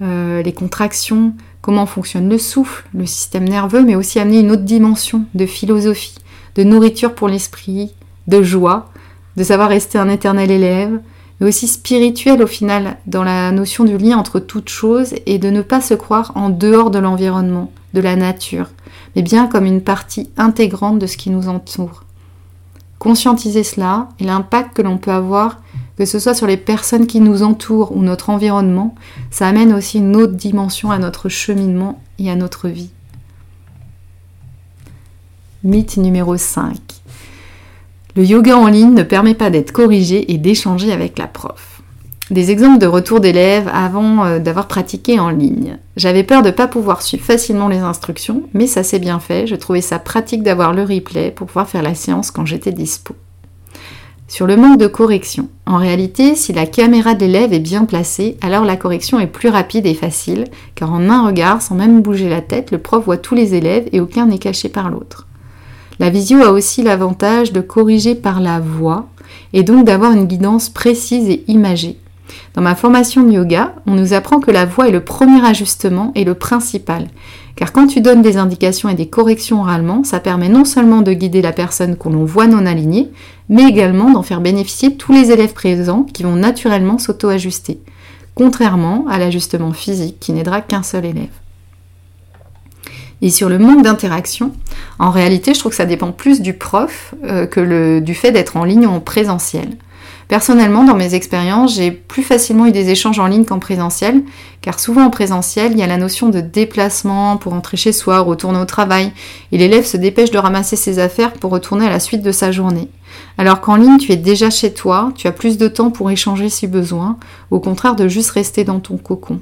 euh, 0.00 0.40
les 0.40 0.54
contractions, 0.54 1.34
comment 1.60 1.84
fonctionne 1.84 2.30
le 2.30 2.38
souffle, 2.38 2.86
le 2.94 3.04
système 3.04 3.46
nerveux, 3.46 3.84
mais 3.84 3.96
aussi 3.96 4.18
amener 4.18 4.40
une 4.40 4.50
autre 4.50 4.62
dimension 4.62 5.26
de 5.34 5.44
philosophie, 5.44 6.16
de 6.54 6.64
nourriture 6.64 7.14
pour 7.14 7.28
l'esprit, 7.28 7.92
de 8.28 8.42
joie, 8.42 8.88
de 9.36 9.44
savoir 9.44 9.68
rester 9.68 9.98
un 9.98 10.08
éternel 10.08 10.50
élève, 10.50 11.00
mais 11.40 11.48
aussi 11.48 11.66
spirituel 11.66 12.42
au 12.42 12.46
final 12.46 12.96
dans 13.06 13.24
la 13.24 13.50
notion 13.52 13.84
du 13.84 13.98
lien 13.98 14.18
entre 14.18 14.40
toutes 14.40 14.68
choses 14.68 15.14
et 15.26 15.38
de 15.38 15.50
ne 15.50 15.62
pas 15.62 15.80
se 15.80 15.94
croire 15.94 16.32
en 16.34 16.50
dehors 16.50 16.90
de 16.90 16.98
l'environnement, 16.98 17.72
de 17.92 18.00
la 18.00 18.16
nature, 18.16 18.70
mais 19.16 19.22
bien 19.22 19.46
comme 19.46 19.66
une 19.66 19.82
partie 19.82 20.30
intégrante 20.36 20.98
de 20.98 21.06
ce 21.06 21.16
qui 21.16 21.30
nous 21.30 21.48
entoure. 21.48 22.04
Conscientiser 22.98 23.64
cela 23.64 24.08
et 24.18 24.24
l'impact 24.24 24.76
que 24.76 24.82
l'on 24.82 24.98
peut 24.98 25.12
avoir 25.12 25.58
que 25.96 26.04
ce 26.04 26.18
soit 26.18 26.34
sur 26.34 26.46
les 26.46 26.56
personnes 26.56 27.06
qui 27.06 27.20
nous 27.20 27.42
entourent 27.42 27.96
ou 27.96 28.02
notre 28.02 28.30
environnement, 28.30 28.94
ça 29.30 29.46
amène 29.46 29.72
aussi 29.72 29.98
une 29.98 30.16
autre 30.16 30.34
dimension 30.34 30.90
à 30.90 30.98
notre 30.98 31.28
cheminement 31.28 32.02
et 32.18 32.30
à 32.30 32.36
notre 32.36 32.68
vie. 32.68 32.90
Mythe 35.62 35.96
numéro 35.96 36.36
5. 36.36 36.93
Le 38.16 38.24
yoga 38.24 38.56
en 38.56 38.68
ligne 38.68 38.94
ne 38.94 39.02
permet 39.02 39.34
pas 39.34 39.50
d'être 39.50 39.72
corrigé 39.72 40.32
et 40.32 40.38
d'échanger 40.38 40.92
avec 40.92 41.18
la 41.18 41.26
prof. 41.26 41.82
Des 42.30 42.50
exemples 42.50 42.78
de 42.78 42.86
retour 42.86 43.20
d'élèves 43.20 43.68
avant 43.72 44.24
euh, 44.24 44.38
d'avoir 44.38 44.68
pratiqué 44.68 45.18
en 45.18 45.30
ligne. 45.30 45.78
J'avais 45.96 46.22
peur 46.22 46.42
de 46.42 46.48
ne 46.48 46.52
pas 46.52 46.68
pouvoir 46.68 47.02
suivre 47.02 47.24
facilement 47.24 47.68
les 47.68 47.78
instructions, 47.78 48.44
mais 48.54 48.66
ça 48.66 48.82
s'est 48.82 48.98
bien 48.98 49.20
fait. 49.20 49.46
Je 49.46 49.56
trouvais 49.56 49.80
ça 49.80 49.98
pratique 49.98 50.42
d'avoir 50.42 50.72
le 50.72 50.82
replay 50.82 51.30
pour 51.30 51.48
pouvoir 51.48 51.68
faire 51.68 51.82
la 51.82 51.94
séance 51.94 52.30
quand 52.30 52.46
j'étais 52.46 52.72
dispo 52.72 53.14
sur 54.26 54.46
le 54.46 54.56
manque 54.56 54.78
de 54.78 54.86
correction. 54.86 55.48
En 55.66 55.76
réalité, 55.76 56.34
si 56.34 56.52
la 56.52 56.66
caméra 56.66 57.14
de 57.14 57.20
l'élève 57.20 57.52
est 57.52 57.60
bien 57.60 57.84
placée, 57.84 58.36
alors 58.40 58.64
la 58.64 58.76
correction 58.76 59.20
est 59.20 59.26
plus 59.26 59.48
rapide 59.48 59.86
et 59.86 59.94
facile, 59.94 60.46
car 60.74 60.92
en 60.92 61.08
un 61.08 61.26
regard, 61.26 61.62
sans 61.62 61.74
même 61.74 62.02
bouger 62.02 62.28
la 62.28 62.40
tête, 62.40 62.70
le 62.70 62.78
prof 62.78 63.04
voit 63.04 63.16
tous 63.16 63.34
les 63.34 63.54
élèves 63.54 63.88
et 63.92 64.00
aucun 64.00 64.26
n'est 64.26 64.38
caché 64.38 64.68
par 64.68 64.90
l'autre. 64.90 65.28
La 65.98 66.10
visio 66.10 66.42
a 66.42 66.50
aussi 66.50 66.82
l'avantage 66.82 67.52
de 67.52 67.60
corriger 67.60 68.14
par 68.14 68.40
la 68.40 68.58
voix 68.58 69.06
et 69.52 69.62
donc 69.62 69.84
d'avoir 69.84 70.12
une 70.12 70.26
guidance 70.26 70.68
précise 70.68 71.28
et 71.28 71.44
imagée. 71.46 71.98
Dans 72.54 72.62
ma 72.62 72.74
formation 72.74 73.22
de 73.22 73.32
yoga, 73.32 73.74
on 73.86 73.94
nous 73.94 74.12
apprend 74.12 74.40
que 74.40 74.50
la 74.50 74.64
voix 74.64 74.88
est 74.88 74.92
le 74.92 75.04
premier 75.04 75.44
ajustement 75.44 76.12
et 76.14 76.24
le 76.24 76.34
principal. 76.34 77.08
Car 77.56 77.72
quand 77.72 77.86
tu 77.86 78.00
donnes 78.00 78.22
des 78.22 78.36
indications 78.36 78.88
et 78.88 78.94
des 78.94 79.06
corrections 79.06 79.60
oralement, 79.60 80.02
ça 80.02 80.18
permet 80.18 80.48
non 80.48 80.64
seulement 80.64 81.02
de 81.02 81.12
guider 81.12 81.42
la 81.42 81.52
personne 81.52 81.96
que 81.96 82.08
l'on 82.08 82.24
voit 82.24 82.48
non 82.48 82.66
alignée, 82.66 83.10
mais 83.48 83.68
également 83.68 84.10
d'en 84.10 84.22
faire 84.22 84.40
bénéficier 84.40 84.96
tous 84.96 85.12
les 85.12 85.30
élèves 85.30 85.52
présents 85.52 86.02
qui 86.02 86.24
vont 86.24 86.36
naturellement 86.36 86.98
s'auto-ajuster, 86.98 87.78
contrairement 88.34 89.04
à 89.08 89.18
l'ajustement 89.18 89.72
physique 89.72 90.18
qui 90.18 90.32
n'aidera 90.32 90.60
qu'un 90.60 90.82
seul 90.82 91.04
élève. 91.04 91.43
Et 93.24 93.30
sur 93.30 93.48
le 93.48 93.58
manque 93.58 93.82
d'interaction, 93.82 94.52
en 94.98 95.10
réalité, 95.10 95.54
je 95.54 95.58
trouve 95.58 95.70
que 95.70 95.76
ça 95.76 95.86
dépend 95.86 96.12
plus 96.12 96.42
du 96.42 96.52
prof 96.52 97.14
euh, 97.24 97.46
que 97.46 97.98
du 98.00 98.14
fait 98.14 98.32
d'être 98.32 98.58
en 98.58 98.64
ligne 98.64 98.86
ou 98.86 98.90
en 98.90 99.00
présentiel. 99.00 99.78
Personnellement, 100.28 100.84
dans 100.84 100.94
mes 100.94 101.14
expériences, 101.14 101.74
j'ai 101.76 101.90
plus 101.90 102.22
facilement 102.22 102.66
eu 102.66 102.70
des 102.70 102.90
échanges 102.90 103.18
en 103.18 103.26
ligne 103.26 103.46
qu'en 103.46 103.60
présentiel, 103.60 104.22
car 104.60 104.78
souvent 104.78 105.04
en 105.06 105.10
présentiel, 105.10 105.72
il 105.72 105.78
y 105.78 105.82
a 105.82 105.86
la 105.86 105.96
notion 105.96 106.28
de 106.28 106.40
déplacement 106.40 107.38
pour 107.38 107.52
rentrer 107.52 107.78
chez 107.78 107.92
soi, 107.92 108.20
retourner 108.20 108.58
au 108.58 108.66
travail, 108.66 109.10
et 109.52 109.56
l'élève 109.56 109.86
se 109.86 109.96
dépêche 109.96 110.30
de 110.30 110.36
ramasser 110.36 110.76
ses 110.76 110.98
affaires 110.98 111.32
pour 111.32 111.50
retourner 111.50 111.86
à 111.86 111.90
la 111.90 112.00
suite 112.00 112.22
de 112.22 112.32
sa 112.32 112.52
journée. 112.52 112.90
Alors 113.38 113.62
qu'en 113.62 113.76
ligne, 113.76 113.96
tu 113.96 114.12
es 114.12 114.16
déjà 114.16 114.50
chez 114.50 114.74
toi, 114.74 115.12
tu 115.16 115.28
as 115.28 115.32
plus 115.32 115.56
de 115.56 115.68
temps 115.68 115.90
pour 115.90 116.10
échanger 116.10 116.50
si 116.50 116.66
besoin, 116.66 117.16
au 117.50 117.58
contraire 117.58 117.96
de 117.96 118.06
juste 118.06 118.32
rester 118.32 118.64
dans 118.64 118.80
ton 118.80 118.98
cocon. 118.98 119.40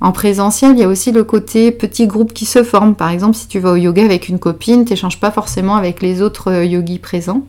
En 0.00 0.12
présentiel, 0.12 0.72
il 0.72 0.78
y 0.78 0.82
a 0.82 0.88
aussi 0.88 1.12
le 1.12 1.24
côté 1.24 1.70
petit 1.72 2.06
groupe 2.06 2.32
qui 2.32 2.46
se 2.46 2.62
forme. 2.62 2.94
Par 2.94 3.10
exemple, 3.10 3.36
si 3.36 3.48
tu 3.48 3.58
vas 3.58 3.72
au 3.72 3.76
yoga 3.76 4.02
avec 4.02 4.28
une 4.28 4.38
copine, 4.38 4.84
tu 4.84 4.92
n'échanges 4.92 5.20
pas 5.20 5.30
forcément 5.30 5.76
avec 5.76 6.00
les 6.00 6.22
autres 6.22 6.50
euh, 6.50 6.64
yogis 6.64 6.98
présents. 6.98 7.44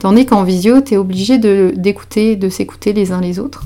Tandis 0.00 0.26
qu'en 0.26 0.42
visio, 0.42 0.80
tu 0.80 0.94
es 0.94 0.96
obligé 0.96 1.38
d'écouter, 1.38 2.36
de, 2.36 2.48
s'écouter 2.48 2.92
les 2.92 3.12
uns 3.12 3.20
les 3.20 3.38
autres. 3.38 3.62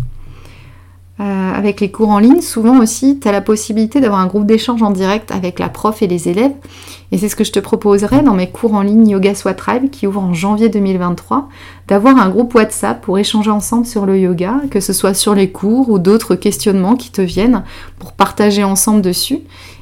Euh, 1.21 1.53
avec 1.53 1.83
les 1.83 1.91
cours 1.91 2.09
en 2.09 2.19
ligne, 2.19 2.41
souvent 2.41 2.79
aussi, 2.79 3.19
tu 3.21 3.31
la 3.31 3.43
possibilité 3.43 4.01
d'avoir 4.01 4.21
un 4.21 4.27
groupe 4.27 4.47
d'échange 4.47 4.83
en 4.83 4.91
direct 4.91 5.31
avec 5.33 5.59
la 5.59 5.69
prof 5.69 6.01
et 6.01 6.07
les 6.07 6.31
élèves. 6.31 6.55
Et 7.13 7.19
c'est 7.19 7.29
ce 7.29 7.37
que 7.37 7.45
je 7.45 7.53
te 7.53 7.59
proposerai 7.59 8.23
dans 8.23 8.33
mes 8.33 8.49
cours 8.49 8.73
en 8.73 8.81
ligne 8.81 9.07
Yoga 9.07 9.35
Soit 9.35 9.53
Tribe 9.53 9.91
qui 9.91 10.07
ouvrent 10.07 10.23
en 10.23 10.33
janvier 10.33 10.71
2023, 10.71 11.51
d'avoir 11.89 12.17
un 12.17 12.31
groupe 12.31 12.55
WhatsApp 12.55 13.03
pour 13.03 13.19
échanger 13.19 13.51
ensemble 13.51 13.85
sur 13.85 14.07
le 14.07 14.19
yoga, 14.19 14.63
que 14.71 14.81
ce 14.81 14.95
soit 14.95 15.13
sur 15.13 15.35
les 15.35 15.51
cours 15.51 15.91
ou 15.91 15.99
d'autres 15.99 16.37
questionnements 16.37 16.97
qui 16.97 17.11
te 17.11 17.21
viennent 17.21 17.65
pour 17.99 18.13
partager 18.13 18.65
ensemble 18.65 19.03
dessus. 19.03 19.41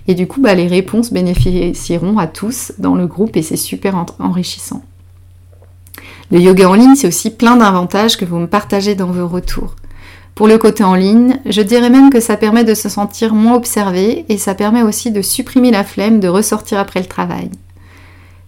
Et 0.09 0.15
du 0.15 0.27
coup, 0.27 0.41
bah, 0.41 0.55
les 0.55 0.67
réponses 0.67 1.13
bénéficieront 1.13 2.19
à 2.19 2.27
tous 2.27 2.73
dans 2.79 2.97
le 2.97 3.07
groupe 3.07 3.37
et 3.37 3.43
c'est 3.43 3.57
super 3.57 4.07
enrichissant. 4.19 4.83
Le 6.33 6.41
yoga 6.41 6.69
en 6.69 6.75
ligne, 6.75 6.97
c'est 6.97 7.07
aussi 7.07 7.31
plein 7.31 7.57
d'avantages 7.57 8.17
que 8.17 8.25
vous 8.25 8.39
me 8.39 8.49
partagez 8.49 8.97
dans 8.97 9.13
vos 9.13 9.29
retours. 9.29 9.77
Pour 10.39 10.47
le 10.47 10.57
côté 10.57 10.85
en 10.85 10.95
ligne, 10.95 11.41
je 11.47 11.63
dirais 11.63 11.91
même 11.91 12.11
que 12.11 12.21
ça 12.21 12.37
permet 12.37 12.63
de 12.63 12.75
se 12.75 12.89
sentir 12.89 13.35
moins 13.35 13.57
observé 13.57 14.25
et 14.29 14.39
ça 14.39 14.55
permet 14.55 14.83
aussi 14.83 15.11
de 15.11 15.21
supprimer 15.21 15.73
la 15.73 15.83
flemme 15.83 16.21
de 16.21 16.29
ressortir 16.29 16.79
après 16.79 17.01
le 17.01 17.07
travail. 17.07 17.51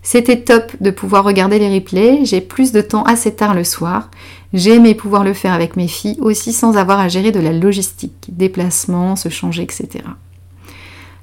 C'était 0.00 0.42
top 0.42 0.70
de 0.80 0.92
pouvoir 0.92 1.24
regarder 1.24 1.58
les 1.58 1.74
replays, 1.74 2.20
j'ai 2.22 2.40
plus 2.40 2.70
de 2.70 2.80
temps 2.80 3.02
assez 3.02 3.34
tard 3.34 3.54
le 3.54 3.64
soir. 3.64 4.08
J'ai 4.52 4.76
aimé 4.76 4.94
pouvoir 4.94 5.24
le 5.24 5.32
faire 5.32 5.52
avec 5.52 5.74
mes 5.74 5.88
filles 5.88 6.18
aussi 6.20 6.52
sans 6.52 6.76
avoir 6.76 7.00
à 7.00 7.08
gérer 7.08 7.32
de 7.32 7.40
la 7.40 7.52
logistique, 7.52 8.28
déplacements, 8.28 9.16
se 9.16 9.28
changer, 9.28 9.64
etc. 9.64 9.88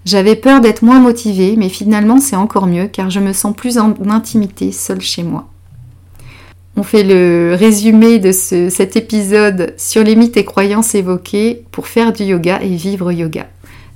J'avais 0.04 0.36
peur 0.36 0.60
d'être 0.60 0.82
moins 0.82 1.00
motivée, 1.00 1.56
mais 1.56 1.70
finalement 1.70 2.20
c'est 2.20 2.36
encore 2.36 2.68
mieux 2.68 2.88
car 2.88 3.10
je 3.10 3.22
me 3.22 3.32
sens 3.32 3.56
plus 3.56 3.78
en 3.78 3.94
intimité 4.10 4.74
seule 4.74 5.00
chez 5.00 5.24
moi. 5.24 5.48
On 6.80 6.84
fait 6.84 7.02
le 7.02 7.56
résumé 7.58 8.20
de 8.20 8.32
cet 8.32 8.96
épisode 8.96 9.74
sur 9.78 10.04
les 10.04 10.16
mythes 10.16 10.38
et 10.38 10.46
croyances 10.46 10.94
évoquées 10.94 11.64
pour 11.72 11.88
faire 11.88 12.14
du 12.14 12.24
yoga 12.24 12.62
et 12.62 12.76
vivre 12.76 13.12
yoga. 13.12 13.48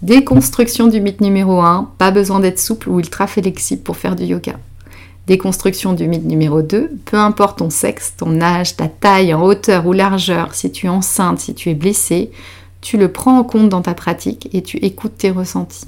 Déconstruction 0.01 0.87
du 0.87 0.99
mythe 0.99 1.21
numéro 1.21 1.61
1, 1.61 1.91
pas 1.99 2.09
besoin 2.09 2.39
d'être 2.39 2.57
souple 2.57 2.89
ou 2.89 2.97
ultra 2.97 3.27
flexible 3.27 3.83
pour 3.83 3.97
faire 3.97 4.15
du 4.15 4.23
yoga. 4.23 4.53
Déconstruction 5.27 5.93
du 5.93 6.07
mythe 6.07 6.25
numéro 6.25 6.63
2, 6.63 6.89
peu 7.05 7.17
importe 7.17 7.59
ton 7.59 7.69
sexe, 7.69 8.15
ton 8.17 8.41
âge, 8.41 8.75
ta 8.75 8.87
taille 8.87 9.35
en 9.35 9.43
hauteur 9.43 9.85
ou 9.85 9.93
largeur, 9.93 10.55
si 10.55 10.71
tu 10.71 10.87
es 10.87 10.89
enceinte, 10.89 11.39
si 11.39 11.53
tu 11.53 11.69
es 11.69 11.75
blessée, 11.75 12.31
tu 12.81 12.97
le 12.97 13.11
prends 13.11 13.37
en 13.37 13.43
compte 13.43 13.69
dans 13.69 13.83
ta 13.83 13.93
pratique 13.93 14.49
et 14.53 14.63
tu 14.63 14.77
écoutes 14.77 15.19
tes 15.19 15.29
ressentis. 15.29 15.85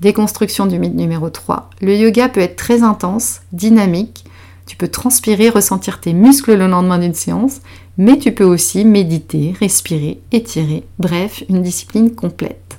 Déconstruction 0.00 0.66
du 0.66 0.80
mythe 0.80 0.96
numéro 0.96 1.30
3, 1.30 1.70
le 1.80 1.94
yoga 1.94 2.28
peut 2.28 2.40
être 2.40 2.56
très 2.56 2.82
intense, 2.82 3.42
dynamique, 3.52 4.24
tu 4.66 4.76
peux 4.76 4.88
transpirer, 4.88 5.48
ressentir 5.48 6.00
tes 6.00 6.12
muscles 6.12 6.54
le 6.54 6.66
lendemain 6.66 6.98
d'une 6.98 7.14
séance, 7.14 7.60
mais 7.98 8.18
tu 8.18 8.32
peux 8.32 8.44
aussi 8.44 8.84
méditer, 8.84 9.54
respirer, 9.58 10.20
étirer, 10.32 10.84
bref, 10.98 11.44
une 11.48 11.62
discipline 11.62 12.14
complète. 12.14 12.78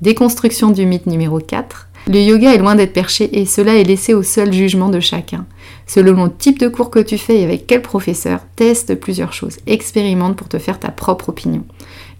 Déconstruction 0.00 0.70
du 0.70 0.84
mythe 0.84 1.06
numéro 1.06 1.38
4. 1.38 1.88
Le 2.08 2.20
yoga 2.20 2.52
est 2.52 2.58
loin 2.58 2.74
d'être 2.74 2.92
perché 2.92 3.38
et 3.38 3.46
cela 3.46 3.76
est 3.76 3.84
laissé 3.84 4.14
au 4.14 4.24
seul 4.24 4.52
jugement 4.52 4.88
de 4.88 4.98
chacun. 4.98 5.46
Selon 5.86 6.24
le 6.24 6.32
type 6.32 6.58
de 6.58 6.66
cours 6.66 6.90
que 6.90 6.98
tu 6.98 7.18
fais 7.18 7.40
et 7.40 7.44
avec 7.44 7.68
quel 7.68 7.82
professeur, 7.82 8.40
teste 8.56 8.96
plusieurs 8.96 9.32
choses, 9.32 9.58
expérimente 9.68 10.36
pour 10.36 10.48
te 10.48 10.58
faire 10.58 10.80
ta 10.80 10.90
propre 10.90 11.28
opinion. 11.28 11.64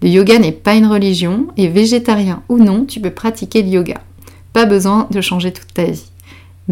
Le 0.00 0.08
yoga 0.08 0.38
n'est 0.38 0.52
pas 0.52 0.74
une 0.74 0.86
religion 0.86 1.48
et 1.56 1.66
végétarien 1.66 2.42
ou 2.48 2.58
non, 2.58 2.84
tu 2.84 3.00
peux 3.00 3.10
pratiquer 3.10 3.62
le 3.62 3.70
yoga. 3.70 4.00
Pas 4.52 4.66
besoin 4.66 5.08
de 5.10 5.20
changer 5.20 5.52
toute 5.52 5.74
ta 5.74 5.84
vie. 5.84 6.11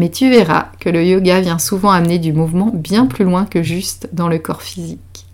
Mais 0.01 0.09
tu 0.09 0.31
verras 0.31 0.69
que 0.79 0.89
le 0.89 1.05
yoga 1.05 1.41
vient 1.41 1.59
souvent 1.59 1.91
amener 1.91 2.17
du 2.17 2.33
mouvement 2.33 2.71
bien 2.73 3.05
plus 3.05 3.23
loin 3.23 3.45
que 3.45 3.61
juste 3.61 4.09
dans 4.13 4.29
le 4.29 4.39
corps 4.39 4.63
physique. 4.63 5.27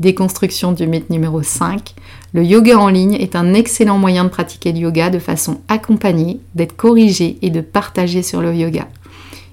Déconstruction 0.00 0.72
du 0.72 0.88
mythe 0.88 1.08
numéro 1.08 1.40
5. 1.40 1.94
Le 2.32 2.42
yoga 2.42 2.80
en 2.80 2.88
ligne 2.88 3.14
est 3.14 3.36
un 3.36 3.54
excellent 3.54 3.96
moyen 3.96 4.24
de 4.24 4.28
pratiquer 4.28 4.72
le 4.72 4.80
yoga 4.80 5.08
de 5.08 5.20
façon 5.20 5.60
accompagnée, 5.68 6.40
d'être 6.56 6.74
corrigé 6.74 7.38
et 7.42 7.50
de 7.50 7.60
partager 7.60 8.24
sur 8.24 8.40
le 8.40 8.56
yoga. 8.56 8.88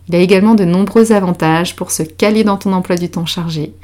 Il 0.09 0.15
a 0.15 0.19
également 0.19 0.55
de 0.55 0.65
nombreux 0.65 1.11
avantages 1.11 1.75
pour 1.75 1.91
se 1.91 2.01
caler 2.01 2.43
dans 2.43 2.57
ton 2.57 2.73
emploi 2.73 2.95
du 2.95 3.11
temps 3.11 3.27
chargé. 3.27 3.75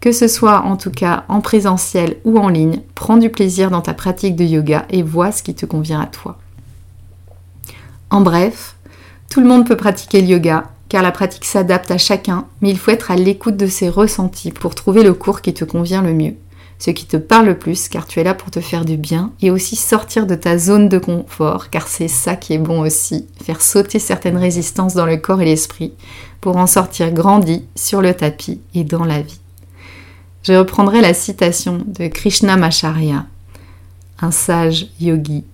Que 0.00 0.12
ce 0.12 0.28
soit 0.28 0.66
en 0.66 0.76
tout 0.76 0.90
cas 0.90 1.24
en 1.28 1.40
présentiel 1.40 2.18
ou 2.26 2.38
en 2.38 2.48
ligne, 2.48 2.82
prends 2.94 3.16
du 3.16 3.30
plaisir 3.30 3.70
dans 3.70 3.80
ta 3.80 3.94
pratique 3.94 4.36
de 4.36 4.44
yoga 4.44 4.84
et 4.90 5.02
vois 5.02 5.32
ce 5.32 5.42
qui 5.42 5.54
te 5.54 5.64
convient 5.64 6.02
à 6.02 6.06
toi. 6.06 6.36
En 8.10 8.20
bref, 8.20 8.73
tout 9.30 9.40
le 9.40 9.46
monde 9.46 9.66
peut 9.66 9.76
pratiquer 9.76 10.20
le 10.20 10.28
yoga, 10.28 10.64
car 10.88 11.02
la 11.02 11.12
pratique 11.12 11.44
s'adapte 11.44 11.90
à 11.90 11.98
chacun, 11.98 12.46
mais 12.60 12.70
il 12.70 12.78
faut 12.78 12.90
être 12.90 13.10
à 13.10 13.16
l'écoute 13.16 13.56
de 13.56 13.66
ses 13.66 13.88
ressentis 13.88 14.52
pour 14.52 14.74
trouver 14.74 15.02
le 15.02 15.14
cours 15.14 15.40
qui 15.40 15.54
te 15.54 15.64
convient 15.64 16.02
le 16.02 16.14
mieux, 16.14 16.34
ce 16.78 16.90
qui 16.90 17.06
te 17.06 17.16
parle 17.16 17.46
le 17.46 17.58
plus, 17.58 17.88
car 17.88 18.06
tu 18.06 18.20
es 18.20 18.24
là 18.24 18.34
pour 18.34 18.50
te 18.50 18.60
faire 18.60 18.84
du 18.84 18.96
bien, 18.96 19.32
et 19.40 19.50
aussi 19.50 19.76
sortir 19.76 20.26
de 20.26 20.34
ta 20.34 20.58
zone 20.58 20.88
de 20.88 20.98
confort, 20.98 21.70
car 21.70 21.88
c'est 21.88 22.08
ça 22.08 22.36
qui 22.36 22.52
est 22.52 22.58
bon 22.58 22.80
aussi, 22.80 23.26
faire 23.42 23.60
sauter 23.60 23.98
certaines 23.98 24.36
résistances 24.36 24.94
dans 24.94 25.06
le 25.06 25.16
corps 25.16 25.40
et 25.40 25.46
l'esprit, 25.46 25.94
pour 26.40 26.56
en 26.56 26.66
sortir 26.66 27.10
grandi 27.10 27.64
sur 27.74 28.02
le 28.02 28.14
tapis 28.14 28.60
et 28.74 28.84
dans 28.84 29.04
la 29.04 29.22
vie. 29.22 29.40
Je 30.42 30.52
reprendrai 30.52 31.00
la 31.00 31.14
citation 31.14 31.78
de 31.86 32.06
Krishna 32.06 32.56
Macharya, 32.56 33.24
un 34.20 34.30
sage 34.30 34.88
yogi. 35.00 35.44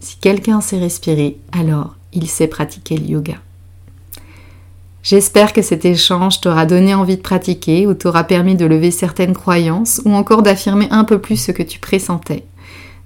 Si 0.00 0.16
quelqu'un 0.16 0.60
sait 0.60 0.78
respirer, 0.78 1.38
alors 1.52 1.94
il 2.12 2.28
sait 2.28 2.46
pratiquer 2.46 2.96
le 2.96 3.06
yoga. 3.06 3.34
J'espère 5.02 5.52
que 5.52 5.62
cet 5.62 5.84
échange 5.84 6.40
t'aura 6.40 6.66
donné 6.66 6.94
envie 6.94 7.16
de 7.16 7.22
pratiquer 7.22 7.86
ou 7.86 7.94
t'aura 7.94 8.24
permis 8.24 8.54
de 8.54 8.66
lever 8.66 8.90
certaines 8.90 9.32
croyances 9.32 10.02
ou 10.04 10.12
encore 10.12 10.42
d'affirmer 10.42 10.88
un 10.90 11.04
peu 11.04 11.18
plus 11.18 11.36
ce 11.36 11.52
que 11.52 11.62
tu 11.62 11.78
pressentais. 11.78 12.44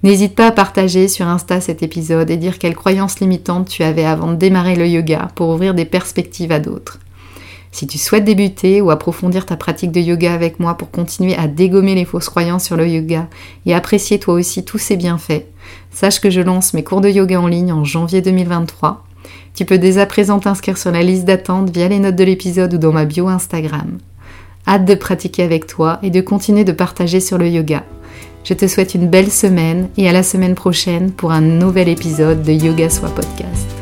N'hésite 0.03 0.35
pas 0.35 0.47
à 0.47 0.51
partager 0.51 1.07
sur 1.07 1.27
Insta 1.27 1.61
cet 1.61 1.81
épisode 1.81 2.29
et 2.29 2.37
dire 2.37 2.59
quelles 2.59 2.75
croyances 2.75 3.21
limitantes 3.21 3.69
tu 3.69 3.81
avais 3.81 4.05
avant 4.05 4.31
de 4.31 4.35
démarrer 4.35 4.75
le 4.75 4.87
yoga 4.87 5.29
pour 5.35 5.49
ouvrir 5.49 5.73
des 5.73 5.85
perspectives 5.85 6.51
à 6.51 6.59
d'autres. 6.59 6.99
Si 7.75 7.87
tu 7.87 7.97
souhaites 7.97 8.23
débuter 8.23 8.79
ou 8.79 8.89
approfondir 8.89 9.45
ta 9.45 9.57
pratique 9.57 9.91
de 9.91 9.99
yoga 9.99 10.33
avec 10.33 10.61
moi 10.61 10.75
pour 10.75 10.91
continuer 10.91 11.35
à 11.35 11.47
dégommer 11.47 11.93
les 11.93 12.05
fausses 12.05 12.29
croyances 12.29 12.63
sur 12.63 12.77
le 12.77 12.87
yoga 12.87 13.27
et 13.65 13.75
apprécier 13.75 14.17
toi 14.17 14.35
aussi 14.35 14.63
tous 14.63 14.77
ses 14.77 14.95
bienfaits, 14.95 15.43
sache 15.91 16.21
que 16.21 16.29
je 16.29 16.39
lance 16.39 16.73
mes 16.73 16.85
cours 16.85 17.01
de 17.01 17.09
yoga 17.09 17.37
en 17.37 17.47
ligne 17.47 17.73
en 17.73 17.83
janvier 17.83 18.21
2023 18.21 19.03
tu 19.55 19.65
peux 19.65 19.77
dès 19.77 19.97
à 19.97 20.05
présent 20.05 20.39
t'inscrire 20.39 20.77
sur 20.77 20.91
la 20.91 21.01
liste 21.01 21.25
d'attente 21.25 21.69
via 21.69 21.87
les 21.87 21.99
notes 21.99 22.15
de 22.15 22.23
l'épisode 22.23 22.73
ou 22.73 22.77
dans 22.77 22.91
ma 22.91 23.05
bio 23.05 23.27
Instagram. 23.27 23.97
Hâte 24.67 24.85
de 24.85 24.95
pratiquer 24.95 25.43
avec 25.43 25.67
toi 25.67 25.99
et 26.03 26.09
de 26.09 26.21
continuer 26.21 26.63
de 26.63 26.71
partager 26.71 27.19
sur 27.19 27.37
le 27.37 27.47
yoga. 27.47 27.83
Je 28.43 28.53
te 28.53 28.67
souhaite 28.67 28.95
une 28.95 29.09
belle 29.09 29.31
semaine 29.31 29.89
et 29.97 30.07
à 30.09 30.13
la 30.13 30.23
semaine 30.23 30.55
prochaine 30.55 31.11
pour 31.11 31.31
un 31.31 31.41
nouvel 31.41 31.89
épisode 31.89 32.43
de 32.43 32.51
Yoga 32.51 32.89
Soit 32.89 33.09
Podcast. 33.09 33.74